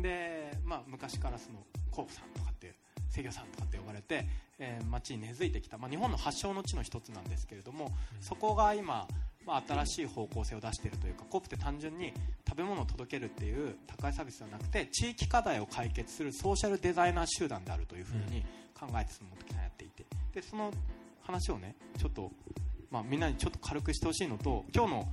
[0.00, 1.58] で、まあ、昔からその
[1.90, 2.74] 甲府さんとかって
[3.10, 4.26] 制御さんとかって呼ばれて、
[4.60, 7.90] えー、町に根付いてきた、まあ、日本の発祥の地の一つなんですけれども
[8.20, 9.08] そこが今
[9.46, 12.12] まあ、新しい方向性を出しているというか COP って単純に
[12.46, 18.44] 食べ物を届けるっていう高いサービスではなくて地域課題を解決するソーシャルデザイナー集団であるというふうに
[18.78, 20.70] 考えてその時さんやっていてでその
[21.28, 22.32] 話をねちょっと、
[22.90, 25.08] まあ、みんなにちょっと軽くしてほしいのと今日の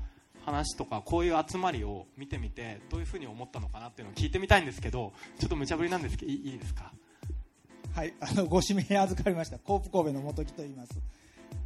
[0.46, 6.94] 話とかこういう集まりを見てみてどういうふうに思ったのかなっていうのを聞いてみたいんですけどちょっと無茶ぶりなんですけどいいですか？
[7.94, 10.92] はいあのご指名預かりましたコープ神戸の元木と言います。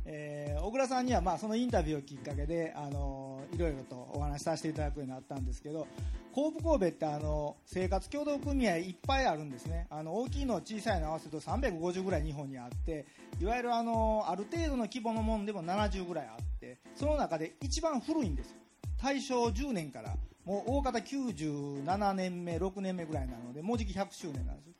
[0.06, 5.88] えー、小倉さんにはまあそのインタビューをきっかけで、あのいろいろとお話しさせていただくようになったんですけど
[6.34, 9.88] 甲府神戸ってあの生活協同組合いっぱいあるんですね。
[9.90, 13.06] あの大きいの小さいの合わせると350ぐらい日本にあって
[13.42, 18.56] いわゆるあのある程度の規模のもんでも70ぐらいあってその中で一番古いんです
[19.02, 24.80] 大正10年からもう大方97年目6年目ぐらいなのでもうじき100周年なんです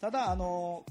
[0.00, 0.84] ただあの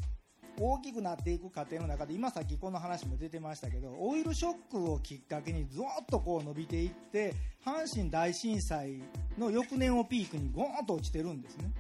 [0.60, 7.34] 大きくなっていく過程の中で今さっきこの話も出てましたけどオイルショックをきっかけにずっとこう伸びていって
[7.64, 9.02] 阪神大震災
[9.38, 11.72] の翌年をピークにゴーンと落ちてるんですね。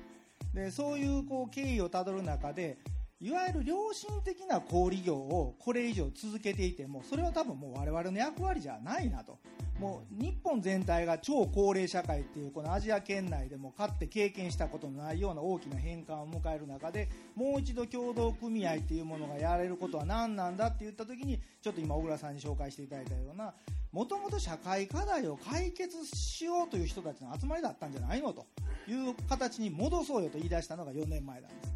[0.53, 2.77] でそういうこう経緯をたどる中で
[3.19, 9.39] いわゆる良心的な小売業をこれ以上続けていてもそれは多分もう我々の役割じゃないなと。
[9.79, 23.53] もう日本全体が超高齢社会っていうこのアジア圏内でもかって経験したことのないような大きな変換を迎える中でもう一度協同組合っていうものがやれることは何なんだって言った時にちょっと今小倉さんに紹介していただいたような
[23.91, 28.47] もともと社会課題を解決しようという人たちの集まりだったんじゃないのと
[28.87, 31.73] いう形に戻そうよと言い出したのが4年前なんです。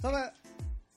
[0.00, 0.32] ただ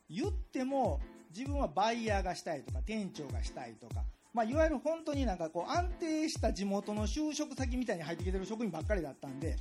[0.09, 0.99] 言っても
[1.35, 9.57] 自分はバイヤーがしたいとか店長がしたいとかまあ、いわゆる本当になんかこう安定した地元の就職先みたいに入ってきてる職員ばっかりだったんで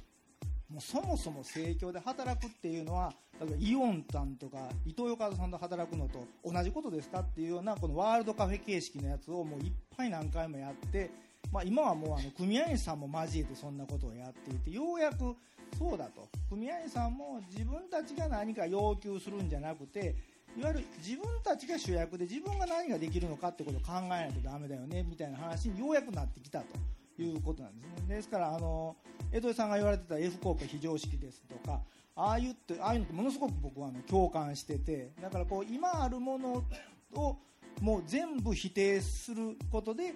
[0.71, 11.11] もうそもそも盛況で働くっていうのは例えばイオンさんとか伊東洋華さんと働くのと同じことですかっていうようなこのワールドカフェ形式のやつをもういっぱい何回もやって、
[11.53, 15.37] まあ、今はもうあの組合員さんも交えてそんなことをやっていてようやく
[15.79, 16.29] そうだと。
[16.49, 20.15] 組合員さんも自分たちが何か要求するんじゃなくて
[20.57, 26.67] いわゆる自分たちが主役で自分が何ができるのかってことを考えないとダメだよねみたいな話にようやくなってきたと。
[27.19, 28.17] いうことなんですね。
[28.17, 28.97] ですからあの
[29.33, 31.81] 江戸さんが言われてた F 効果非常識ですとか
[32.15, 36.65] ああいうってああいうのってものすごく僕はあの共感しててだからこう今あるもの
[37.15, 37.37] を
[37.81, 40.15] もう全部否定することで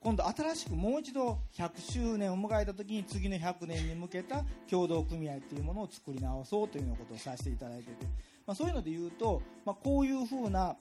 [0.00, 8.06] 今度新しくもう一度100周年を迎えた時に次の100年に向けた共同組合っていうものを作り直そうというようなことをさせていただいてて
[8.46, 10.76] まあ、そういうので言うと、まあ、こういうふうな、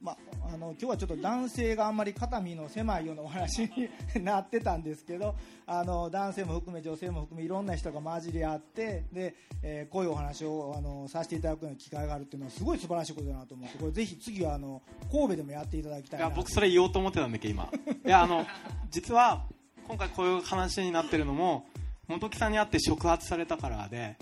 [0.00, 0.16] まあ、
[0.54, 3.88] あの今日はちょっと男性があんまり肩身の狭いようなお話に
[4.22, 5.34] なってたんですけど
[5.66, 17.70] あの男性も含め女性も含めいろんな人が混じり合ってで、えー、こういうお話をあのさせていただくような機会があるっていうのはすごい素晴らしいことだなと思ってこれぜひ次はあの神戸でもやっていただきたいいや僕それ言おうと思ってたんだけど今。
[18.04, 18.44] いやあの
[18.90, 19.44] 実は
[19.86, 21.64] 今回こういう話になってるのも
[22.06, 24.16] 本木さんに会って触発されたからで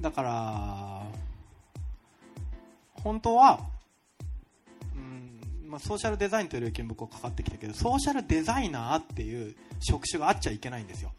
[0.00, 1.06] だから
[3.02, 3.60] 本当は、
[4.94, 11.12] うんまあ、ソーシャルデザインという領域に僕はかかってきたけどソーシャルデザイナーっていう職種があっちゃいけないんですよ、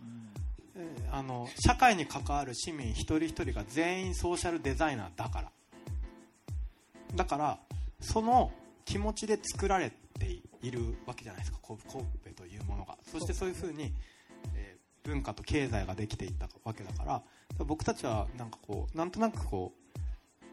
[0.76, 5.52] うん、あの社会に関わる市民一人一人が全員ソーシャルデザイナーだから。
[7.16, 7.60] だから
[8.00, 8.52] その
[8.86, 11.60] 気持ちで作られているわけじゃないですか。
[11.62, 12.98] コーペというものが。
[13.12, 13.94] そしてそういうふうに、
[14.56, 17.22] えー、文化と経済ができていったわけだから
[17.66, 19.89] 僕たちはなんかこうなんとなくこう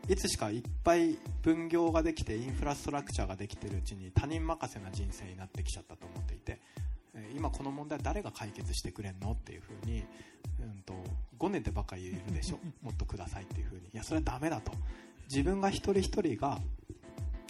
[0.08, 6.60] いつしかいっぱい分業ができてインフラストラクチャーができているうちに他人任せな人生になってきちゃったと思っていて
[7.34, 9.32] 今この問題誰が解決してくれんの？
[9.32, 10.04] っていうふうに、
[10.60, 10.94] うんと、
[11.38, 12.58] 5年でばっかり言えるでしょ？
[12.84, 13.86] もっとくださいっていうふうに。
[13.86, 14.70] いやそれはダメだと。
[15.28, 16.60] 自分が一人一人が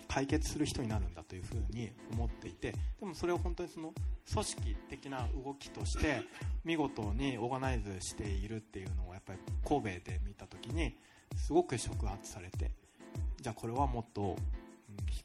[0.09, 3.93] 解決する人になるんだというふうに思っていてでもそれを本当にその
[4.33, 6.23] 組織的な動きとして
[6.65, 10.97] 見事にオーガナイズしているっていうのをやっぱり神戸で見た時に
[11.35, 12.71] すごく触発されて
[13.41, 14.37] じゃあこれはもっと、うん、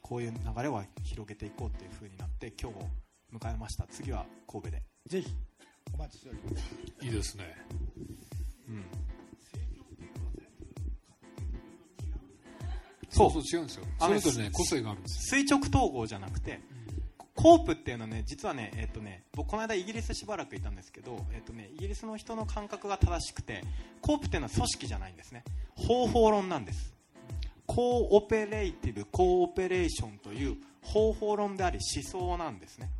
[0.00, 2.88] こういう流れは広げていこうっていう風になって今日を
[3.32, 3.86] 迎えました。
[3.88, 4.82] 次は神戸で。
[5.06, 5.28] ぜひ
[5.94, 7.06] お待ちしております。
[7.06, 7.44] いいですね。
[8.68, 8.84] うん。
[13.08, 13.84] そうそう違うんですよ。
[13.98, 16.60] それぞれね個性があるんです垂直統合じゃなくて、
[17.34, 23.64] コープっていうのはね実はね、えーとね、僕この間イギリスしばらくいたんですけど、えーとね、イギリスの人の感覚が正しくて
[24.00, 25.44] コープっていうのは組織じゃないんですね。
[25.74, 26.92] 方法論なんです。
[27.66, 32.90] コーオペレイティブコーオペレーションという方法論であり思想なんですね。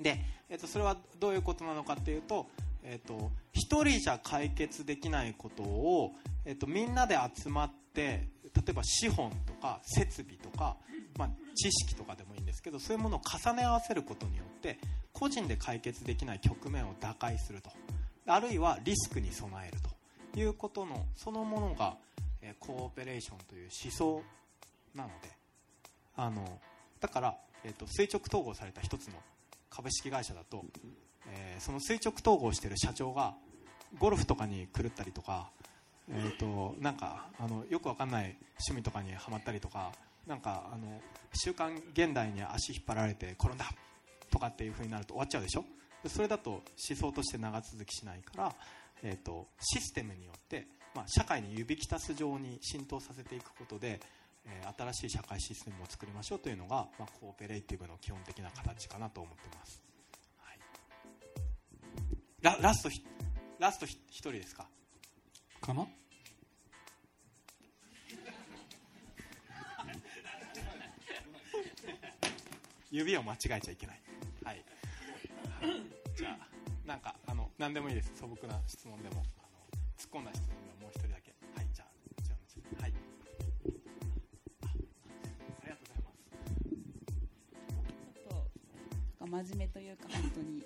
[0.00, 2.46] で、えー、とそれはどういうことなのかっていうと,、
[2.84, 6.12] えーと、1人じゃ解決できないことを、
[6.44, 10.76] えー、とみんなで集まって例えば資本とか設備とか、
[11.16, 14.78] まあ、知識とかでもいいんですけどそういうものを重ね合わせることによって
[15.12, 17.70] 個人で解決できない局面を打開すると。
[18.26, 19.78] あるいはリスクに備える
[20.32, 21.96] ということのそのものが、
[22.40, 24.22] えコーペレーションという思想
[24.94, 25.28] なので
[26.16, 26.60] あの
[27.00, 29.14] だから、えーと、垂直統合された一つの
[29.70, 30.64] 株式会社だと、
[31.28, 33.34] えー、その垂直統合している社長が
[33.98, 35.50] ゴルフとかに狂ったりとか
[36.10, 38.36] えーと、なんかあのよくわかんない
[38.68, 39.92] 趣味とかにはまったりとか
[40.26, 41.00] なんかあの
[41.34, 43.66] 週刊現代に足引っ張られて転んだ
[44.30, 45.64] とかっていう風になると終わっちゃうでしょ？
[46.08, 46.62] それだと思
[46.98, 48.54] 想として長続きしないから、
[49.02, 54.00] えーと、システムによって、まあ、社会に指揮たす上に浸透させていくことで、
[54.44, 59.80] えー、新しい社会システムを作りましょうというのが、まあ、コーペレイティブの基本的な形かなと思ってます、
[60.40, 60.58] はい、
[62.40, 62.90] ララスト
[63.60, 64.66] ラスト1人ですか？
[65.60, 65.86] かな？
[72.92, 74.02] 指を間違えちゃいけない。
[74.44, 74.62] はい。
[76.14, 76.46] じゃあ、
[76.86, 78.12] なんか、あの、何でもいいです。
[78.14, 79.58] 素朴な質問でも、あの
[79.96, 81.32] 突っ込んだ質問でもう一人だけ。
[81.56, 82.92] はい、じゃあ、こちらのはい。
[84.60, 84.66] あ
[85.64, 86.28] りがとうございます。
[88.12, 88.46] ちょっ
[89.20, 90.62] と、真面目というか、本当に、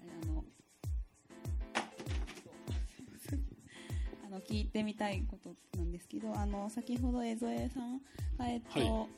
[0.00, 0.44] あの、
[4.26, 8.00] あの 聞いてみたいことなんですけど、あの先ほど江添さん
[8.36, 9.08] がえっと、はい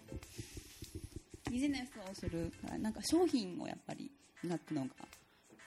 [1.51, 4.11] ビジネスをするなんか商品をやっぱり
[4.43, 4.89] 磨くのが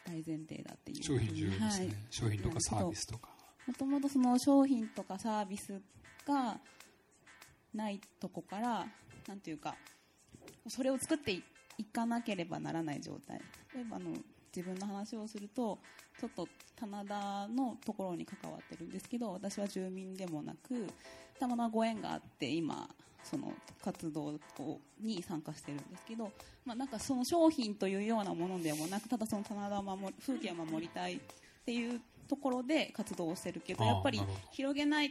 [0.05, 3.29] 大前提だっていう商品重要ですね、はい、商品とかサービスとか。
[3.65, 5.81] もともとその商品とかサービス
[6.27, 6.59] が
[7.73, 8.85] ないとこから
[9.27, 9.75] なんていうか
[10.67, 13.41] それを作っていかなければならない状態。
[13.73, 14.11] 例えばあの
[14.55, 15.79] 自分の話をすると
[16.19, 20.87] ちょっと棚田のところに関わってるんですけど私は住民でもなく
[21.39, 22.87] たまたまご縁があって今
[23.23, 23.53] その
[23.83, 24.33] 活動
[25.01, 26.31] に参加してるんですけど、
[26.65, 31.19] まあ、なんかその商品というようなものでもなくただその棚田を守風景を守りたいっ
[31.65, 34.21] ていうところで活動をしてるけどやっぱり
[34.51, 35.09] 広げないっ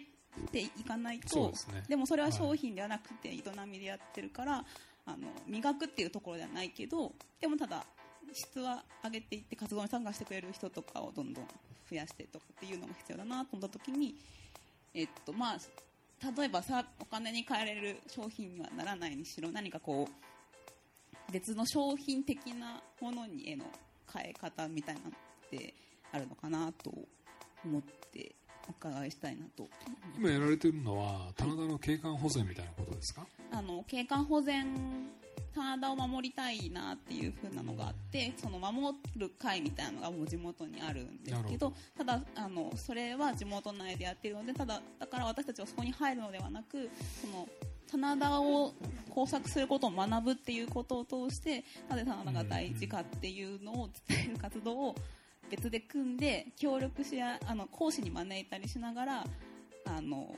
[0.50, 1.52] ていかないと
[1.88, 4.64] で、ね,、もそれは商品ではなくて営みでやってるから、
[5.04, 7.84] あの磨くっていうところではないけどでもただ
[8.32, 11.44] 質は上げていって活動に参加してくれる人とかをどんどん
[11.90, 14.14] 増やしてとかっていうのが必要だなと思った時に、
[14.94, 15.58] えっとまあ、
[16.36, 23.64] 例えばさお金に換えられる商品にはならないにしろ何かこう別の商品的なものにへの
[24.12, 25.12] 変え方みたいなのっ
[25.50, 25.74] て
[26.12, 26.92] あるのかなと
[27.64, 28.34] 思って
[28.68, 29.68] お伺いしたいなと。
[30.16, 33.26] 今やられてるのは棚田の景観保全みたいなことですか？
[33.50, 34.66] あの景観保全
[35.54, 46.88] 棚田を守りたいなっていう風なのがあってその守る会みたいなのがもう地元にあるんですけどただあのそれは地元内でやってるのでただだから私たちはそこに入るのではなく
[47.20, 47.46] その
[47.90, 48.72] 棚田を
[49.10, 54.94] 工作することを学ぶっていうことを通してなぜ棚田が大事かっていうのを伝える活動を
[55.52, 59.24] 別で組んで協力しあの講師に招いたりしながら
[59.84, 60.34] あの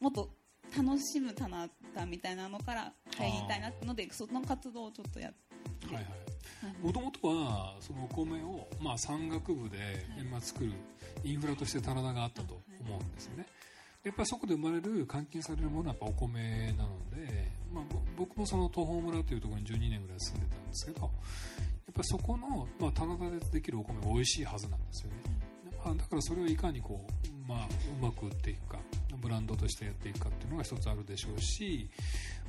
[0.00, 0.30] もっと
[0.76, 5.86] 楽しむ棚田みたいなのから入りたいなのでその活動をちょっとやって。
[5.86, 6.04] はいはい
[6.82, 9.76] もともとはそのお米を、まあ、山岳部で
[10.18, 10.72] 今作る
[11.22, 13.46] インフラとして棚田があったと思うんですよね。
[14.02, 17.84] やっぱりそこで生まれる換金されるものはやっぱお米なので、まあ、
[18.16, 21.08] 僕もその東峰村というところに12年ぐらい住んでたんですけどや
[21.90, 25.16] っぱりそこの、まあ、棚田でできるお米が美味しいはずなんですよね、
[25.84, 27.58] まあ、だからそれをいかにこう、まあ、
[28.00, 28.78] うまく売っていくか
[29.20, 31.90] ブランドとしてやっていくかっていうのが一つあるでしょうし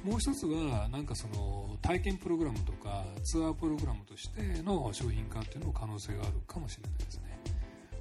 [0.04, 7.40] もう一つはなんかその体験プログラムとかツアープログラムとしての商品化っていうのも可能性があるかもしれないですね。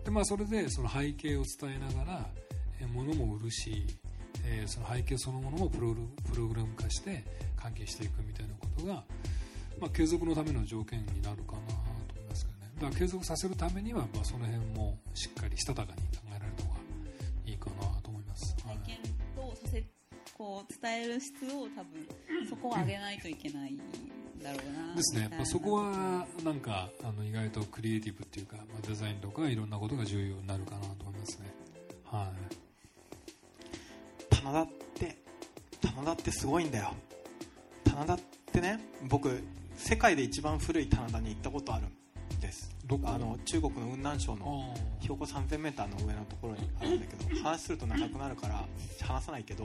[0.04, 2.26] で、まあ、それでその背景を伝えながら
[2.92, 3.84] 物も売るし、
[4.44, 5.94] えー、その背景そのものもプロ
[6.46, 7.24] グラム化して
[7.56, 9.04] 関係していくみたいなことが、
[9.80, 12.72] まあ、継続のための条件になるかなと思いますけどね。
[12.76, 16.80] だから継続させるためには、まあ、その辺もしっかりしたたかに考えられた方が
[17.46, 18.56] いいかなと思います。
[18.56, 18.98] 体験
[19.36, 19.84] とさせ
[20.36, 22.06] こう伝える質を多分
[22.48, 23.76] そこを上げないといけない
[24.40, 31.52] だろうなですね、まあ、そこはなんかあの意外とクリエイティブっていうか、まあ、デザインとかいろんなことが重要になるかなと思いますね。
[32.04, 32.32] は
[34.30, 34.36] い。
[34.36, 35.18] 棚田って
[35.80, 36.94] 棚田ってすごいんだよ。
[37.84, 38.18] 棚田っ
[38.52, 39.42] てね僕
[39.78, 42.76] 世界で一番古い棚田に行ったことあるんです。
[43.04, 48.64] あの中国の雲南省の標高 3000m の上のところにあるんだけど話すると長くなるから
[49.06, 49.64] 話さないけど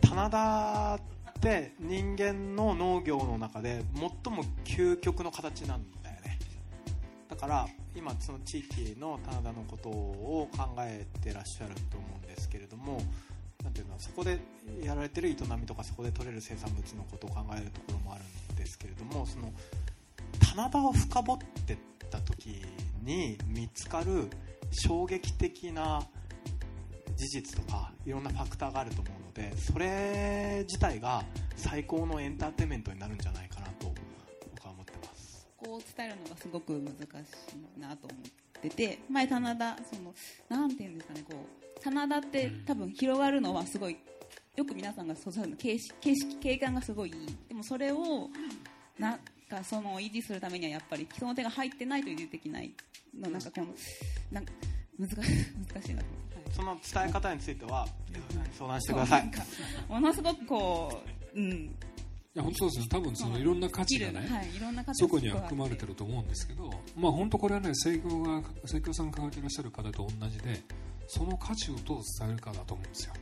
[0.00, 0.98] 棚田
[1.30, 6.38] って人間の農業の中で最も究極の形なんだよね。
[7.28, 13.00] だから今その地域の棚田のことを考えてらっしゃると思うんですけれども
[13.62, 14.38] なんていうのそこで
[14.82, 19.52] やられてる営みとかそこで取れる生産物のことを考えるところもあるんですけれどもその
[20.54, 21.78] 棚田を深掘ってっ
[22.10, 22.62] た時
[23.02, 24.28] に見つかる
[24.70, 26.02] 衝撃的な
[27.16, 31.24] 事実とかいろんなファクターがあると思うのでそれ自体が
[31.56, 33.92] 最高のエンターテインメントになるんじゃないかなと
[34.54, 35.46] 僕は思ってます。
[35.56, 37.00] こを伝えるのがすごく難し
[37.76, 40.14] いなと思ってて前棚田その
[40.48, 43.96] なんていうんですかねこう棚田って多分広がるのはすごい
[44.56, 47.36] よく皆さんがそうの景色景色景観がすごいいい。
[47.48, 48.28] でもそれを
[48.98, 49.18] なん
[49.48, 52.72] かその維持するためにはやっぱり人の手が入ってないと維持できない
[53.18, 53.66] のなんかこの
[54.30, 54.52] なんか
[54.98, 55.16] 難し
[55.74, 56.02] 難しいな。
[56.02, 56.08] と、
[56.38, 57.88] はい、その伝え方については
[58.52, 59.30] 相談してください。
[59.88, 61.02] ものすごくこ
[61.34, 61.70] う、うん、い
[62.34, 62.86] や本当そうですね。
[62.90, 64.48] 多分そのいろんな価値がね、はい、
[64.92, 70.62] そこには含まれてると思うんですけど、まあ、本当これはね生協が生協さんが抱えていらっしゃる方と同じで
[71.14, 73.12] その価値をどう伝えるかだと思うんですよ。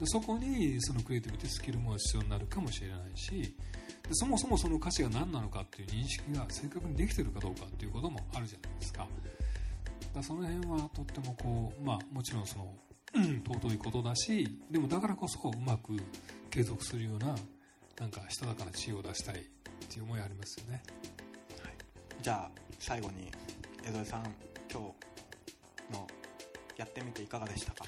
[0.00, 3.54] でそこにそのクリエイティブティスキルも必要になるかもしれないし
[4.08, 9.06] でそもそもその価値が何なのかっていう認識が正確にできてるかどうかっていうこともあるじゃないですか。
[10.14, 12.74] だその辺はとってもこう、まあ、もちろんその、
[13.14, 15.96] うん、尊いことだしでもだからこそうまく
[16.50, 17.36] 継続するような
[18.00, 19.38] なんかしたたかな知恵を出したいっ
[19.88, 20.82] ていう思いありますよね。
[21.62, 21.72] はい。
[22.22, 23.30] じゃあ最後に
[23.84, 24.22] 江戸さん
[24.70, 24.80] 今
[25.90, 26.06] 日の
[26.82, 27.84] やってみていかがでしたか？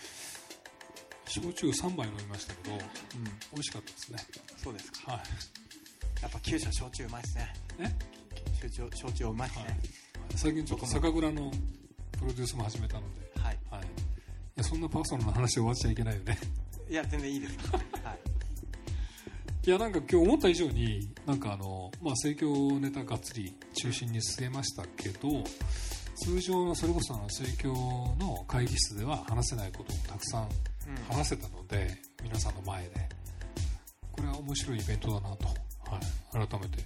[1.27, 4.19] 焼酎3杯飲みましたけど、うん、美味しかったですね。
[4.57, 5.13] そうですか。
[5.13, 5.21] はい。
[6.23, 7.53] やっぱ九州は焼酎うまいですね。
[7.81, 8.69] え？
[8.69, 9.75] 焼酎焼酎うまいですね、はい、
[10.37, 11.51] 最近ちょっと酒蔵の
[12.19, 13.41] プロデュースも始めたので。
[13.41, 13.87] はい、はい、い
[14.57, 16.39] やそんなパーソナルな話終わっちゃいけないよね。
[16.89, 17.57] いや全然いいです。
[17.73, 17.79] は
[18.13, 18.19] い。
[19.67, 25.43] いやなんか今日思った以上になんかあの、まあ、盛況ネタがっつり中心に据えましたけど
[26.17, 27.73] 通常のそれこそ盛況
[28.21, 30.49] の会議室では話せないこともたくさん
[31.09, 31.89] 話せたので、
[32.21, 33.25] うん、皆さんの前で。
[34.15, 36.85] これは面白いイベントだなと、はい、改めて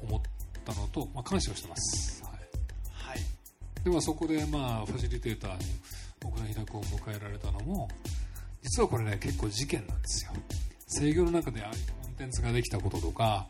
[0.00, 0.20] 思っ
[0.64, 2.32] たのと、まあ、感謝をしてます、はい。
[2.92, 3.18] はい、
[3.84, 5.64] ではそこで、まあ、ファシリテーターに
[6.20, 7.88] 僕の平子を迎えられたのも
[8.62, 10.32] 実はこれね結構事件なんですよ。
[10.86, 13.48] 制御の中でああいうコンテンツができたこととか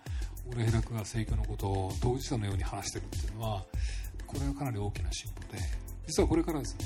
[0.50, 3.64] 俺平君が制御のことを当事者のように話してるっていうのは
[4.28, 5.58] これはかなり大きな進歩で
[6.06, 6.84] 実はこれからですね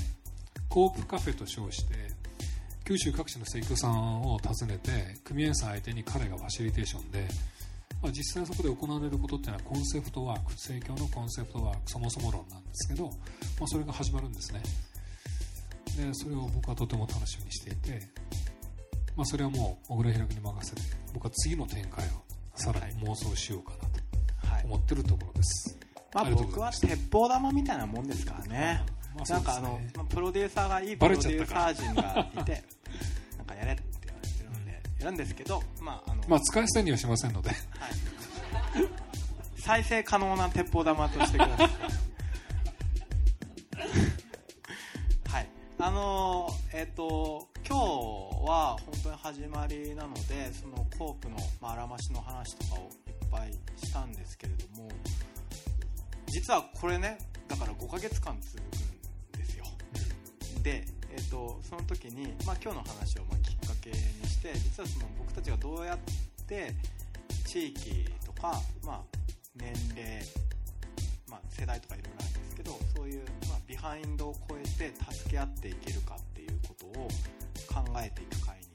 [0.69, 1.93] コープカフェと称して
[2.85, 4.91] 九州各地の生協さんを訪ねて
[5.23, 7.27] 組合員さん相手に彼がファシリテーションで、
[8.01, 13.11] まあ、実際そこで行われることっていうのはコンセプトワーク生協のコンセプトワークそもそも論なんですけど、ま
[13.63, 14.63] あ、それが始まるんですね。
[15.95, 18.01] でそれを僕はとても楽しみにしていて
[19.15, 20.81] まあ、それはもう小倉平君に任せて
[21.13, 22.09] 僕は次の展開を
[22.55, 25.77] さらに妄想しようかなと思ってるところです、
[26.13, 28.83] まあ、僕は鉄砲玉みたいなもんですからね、
[29.15, 32.63] まあ、なんかあの、プロデューサーがいいプロデューサー陣がいて
[33.37, 37.59] なんかやれって言われてるのでやるんですけど、まああのまあ、使い捨てにはしませんので、はい、
[39.57, 41.69] 再生可能な鉄砲玉としてください。
[45.29, 45.49] はい。
[45.79, 47.81] あのー、えっ、ー、と今日
[48.45, 54.89] は本当に始まりなのでそのコープの、まあ、あらましの話とかをいっぱいしたんですけれども
[56.33, 59.65] 実はこれねだから5ヶ月間続くんですよ。
[60.63, 65.99] で、えーと、その時に、まあ、今日の話をまきっかけにして実はその僕たちがどうやっ
[66.47, 66.73] て
[67.45, 69.01] 地域とか、まあ、
[69.55, 70.23] 年齢、
[71.29, 76.93] まあ、世代とかいろいろあるんですけどそういう、ま、ビハインドを超えて助け合っていけるかっていうことを
[77.69, 78.65] 考えていく会に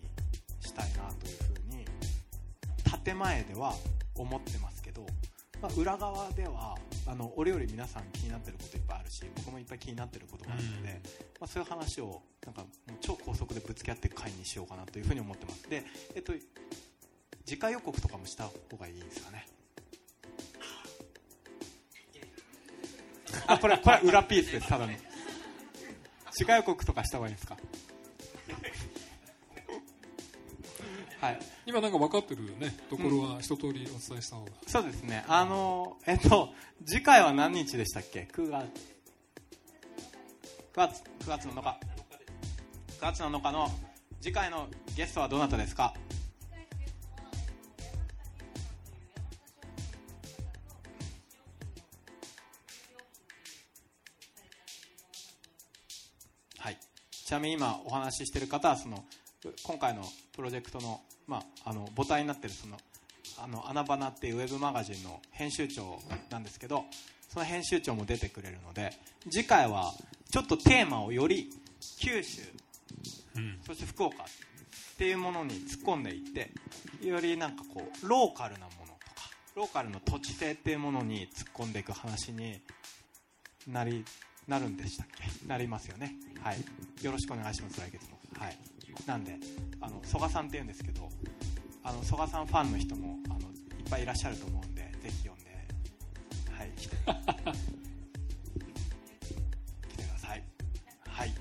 [0.60, 1.84] したいなというふうに
[3.04, 3.74] 建前では
[4.14, 5.04] 思ってますけど、
[5.60, 11.00] まあ、裏側ではあの俺より皆さん気になってることいっぱいあるし僕もいっぱい気になってることがあるので、うん、ま
[11.42, 12.64] あ、そういう話をなんか
[13.00, 15.68] 超高速でぶつけ合っていく会にしようかなというふうに思ってます。
[15.68, 15.82] で、
[16.14, 16.32] えっと、
[17.44, 19.48] 次回予告とかもした方がいいですかね。
[23.46, 24.92] あこれこれ裏ピースですただの。
[26.32, 27.56] 次回予告とかした方がいいですか？
[31.20, 32.72] はい、今なんか分かってるね。
[32.88, 35.24] ところは一通りお伝えした方が、うん、そうですね。
[35.26, 36.50] あのえっと
[36.86, 38.64] 次回は何日でしたっけ？9月。
[40.74, 41.60] 9月 ,9 月7日。
[41.60, 43.68] 9月7日の
[44.20, 45.92] 次回のゲストはどなたですか？
[56.58, 56.78] はい。
[57.10, 59.04] ちなみに今お話ししている方はその
[59.62, 62.76] 今回のプロジェクトの,、まあ、あの母体になっているその
[63.38, 66.84] あの穴花っていうウェブマガジンの編集長なんですけど
[67.28, 68.92] その編集長も出てくれるので
[69.30, 69.92] 次回は
[70.30, 71.50] ちょっとテーマをより
[72.00, 72.40] 九州、
[73.36, 74.26] うん、そして福岡っ
[74.96, 76.50] ていうものに突っ込んでいって
[77.06, 82.60] よりなんかこうローカルなものとかローカルの土地性っていうものに突っ込んでいく話に
[83.68, 84.04] なり
[84.48, 85.46] なるんでしたっけ？
[85.46, 86.14] なりますよね。
[86.42, 86.64] はい。
[87.02, 88.18] よろしくお願いします来月も。
[88.38, 88.58] はい
[89.06, 89.36] なんで
[89.80, 91.08] あの曽我さんって言うんですけど
[91.82, 95.50] あの曽我さんファンの人もあのいっぱいいらっしゃると思うんでぜひ読んで
[96.52, 96.96] はい来て。
[99.88, 100.44] 来てください。
[101.06, 101.34] はい。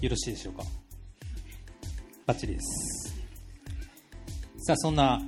[0.00, 0.62] よろしいでしょうか？
[2.26, 3.00] バッチリです。
[4.58, 5.20] さあそんな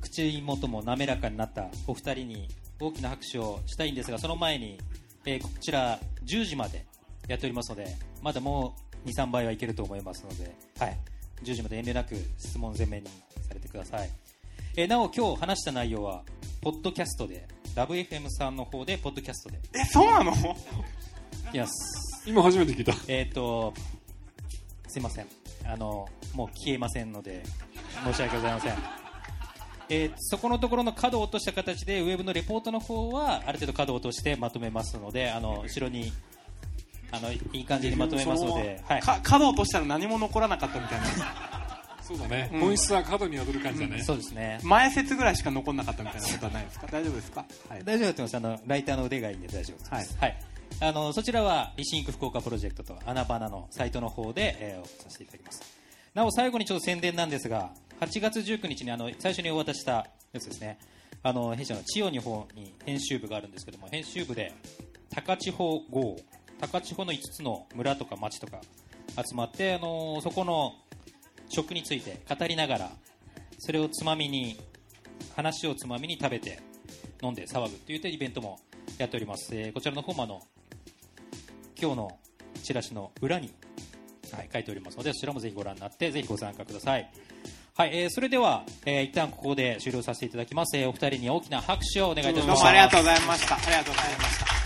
[0.00, 2.48] 口元も滑らかになったお二人に
[2.80, 4.78] 大きな拍手をしたいんですがその前に、
[5.26, 6.86] えー、こちら10時まで
[7.28, 7.88] やっておりますので
[8.22, 8.74] まだも
[9.04, 10.98] う23倍はいけると思いますので、はい、
[11.42, 13.10] 10時まで遠慮なく質問全面に
[13.46, 14.10] されてください、
[14.76, 16.22] えー、なお今日話した内容は
[16.60, 17.46] ポッドキャストで
[17.78, 19.58] ラブ f m さんの方でポッドキャストで。
[19.72, 20.32] えそうなの？
[20.32, 20.34] い
[21.52, 22.92] きます今初めて聞いた。
[23.06, 23.72] えっ、ー、と
[24.88, 25.26] すいません。
[25.64, 27.44] あのもう消えませんので
[28.04, 28.74] 申し訳ございません。
[29.90, 36.12] えー、そこのところの角を落とした形でウェブのレポートの方はある程度角を落としてまとめますのであの後ろに
[37.10, 41.06] あのいい感じにまとめますので、はい、角落としたら何も残らなかったみたいな。
[42.02, 44.58] そうだね、本質は角に宿る感じだね、そうですね。
[44.62, 46.86] 前説ぐらいしか残んなかったみたいなことはないですか？
[46.90, 48.36] 大丈夫ですか、はい、大丈夫だと思います。
[48.36, 50.06] あのライターの腕がいいんで大丈夫です、はい。
[50.20, 50.38] はい、
[50.80, 55.60] あのそちらはリシンク福岡プロジェクトと穴バナのサイトの方で、えー、おさせていただきます。
[56.14, 60.78] なお最後にちょっと宣伝なんですが8月19日にあの最初にお渡ししたやつですね。
[61.22, 64.54] あの弊社の千代の方に編集部があるんですけども編集部で
[65.14, 66.16] 高千穂号
[66.60, 68.60] 高千穂の5つの村とか町とか
[69.16, 70.74] 集まってあのそこの
[71.48, 72.90] 食について語りながら
[73.58, 74.60] それをつまみに
[75.34, 76.60] 話をつまみに食べて
[77.22, 78.60] 飲んで騒ぐというイベントも
[78.98, 80.40] やっております、えー、こちらの方もあの
[81.80, 82.18] 今日の
[82.62, 83.52] チラシの裏に、
[84.32, 87.10] はい、書いておりますのでそちらもぜひご覧になってぜひご参加ください。
[87.76, 92.62] はい、えー、それでは、えー、一旦ここで終了させていただきます、えー、お二人に大きな拍手をお願いいたします。
[92.62, 93.54] どうもありがとうございました。
[93.54, 94.57] ありがとうございました。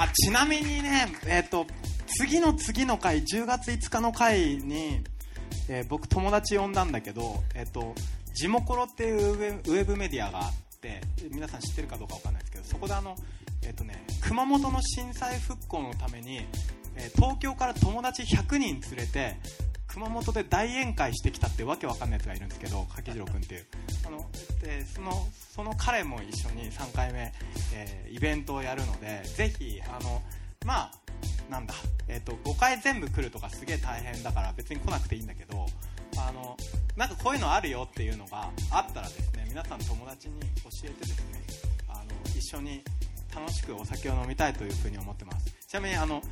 [0.00, 1.66] あちなみにねえ、ー、と
[2.06, 5.02] 次の次の回10月5日の回に、
[5.68, 7.94] えー、僕友達呼んだんだけどえ、ー、と
[8.32, 13.14] ジモコロっていうウェブメディアがあって皆さん知ってるかどうか分かんないですけどそこであの、
[13.62, 16.46] えーとね、熊本の震災復興のために、
[16.96, 19.36] えー、東京から友達100人連れて
[19.92, 23.66] 熊本で大宴会してきたってわけわかんないやつがいるんですけど柿次郎君っていう。
[24.06, 24.30] あの
[24.62, 27.32] でそのその彼も一緒に3回目、
[27.74, 30.22] えー、イベントをやるのでぜひあの
[30.64, 30.92] まあ
[31.50, 31.74] なんだ、
[32.06, 35.66] えーと、5回全部来るとかすげえ大変だから別に来なくていいんだけど
[36.16, 36.56] あの
[36.96, 41.42] なんかこういうのあるよっていうのがあったらですね皆さん友達に教えてですね
[41.88, 42.04] あの
[42.38, 42.82] 一緒に
[43.34, 45.54] 楽しくお酒を飲みたいというふうに思ってます。
[45.68, 46.22] ちなみにあの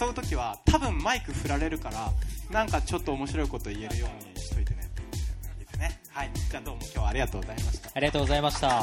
[0.00, 2.12] 誘う時は多分マイク振られるから
[2.50, 4.88] なんかちょっと面白いこと言えるようにしといてね
[5.58, 6.00] ですね。
[6.10, 6.30] はい。
[6.50, 7.90] じゃあどうも今日はありがとうございました。
[7.94, 8.82] ありがとうございました。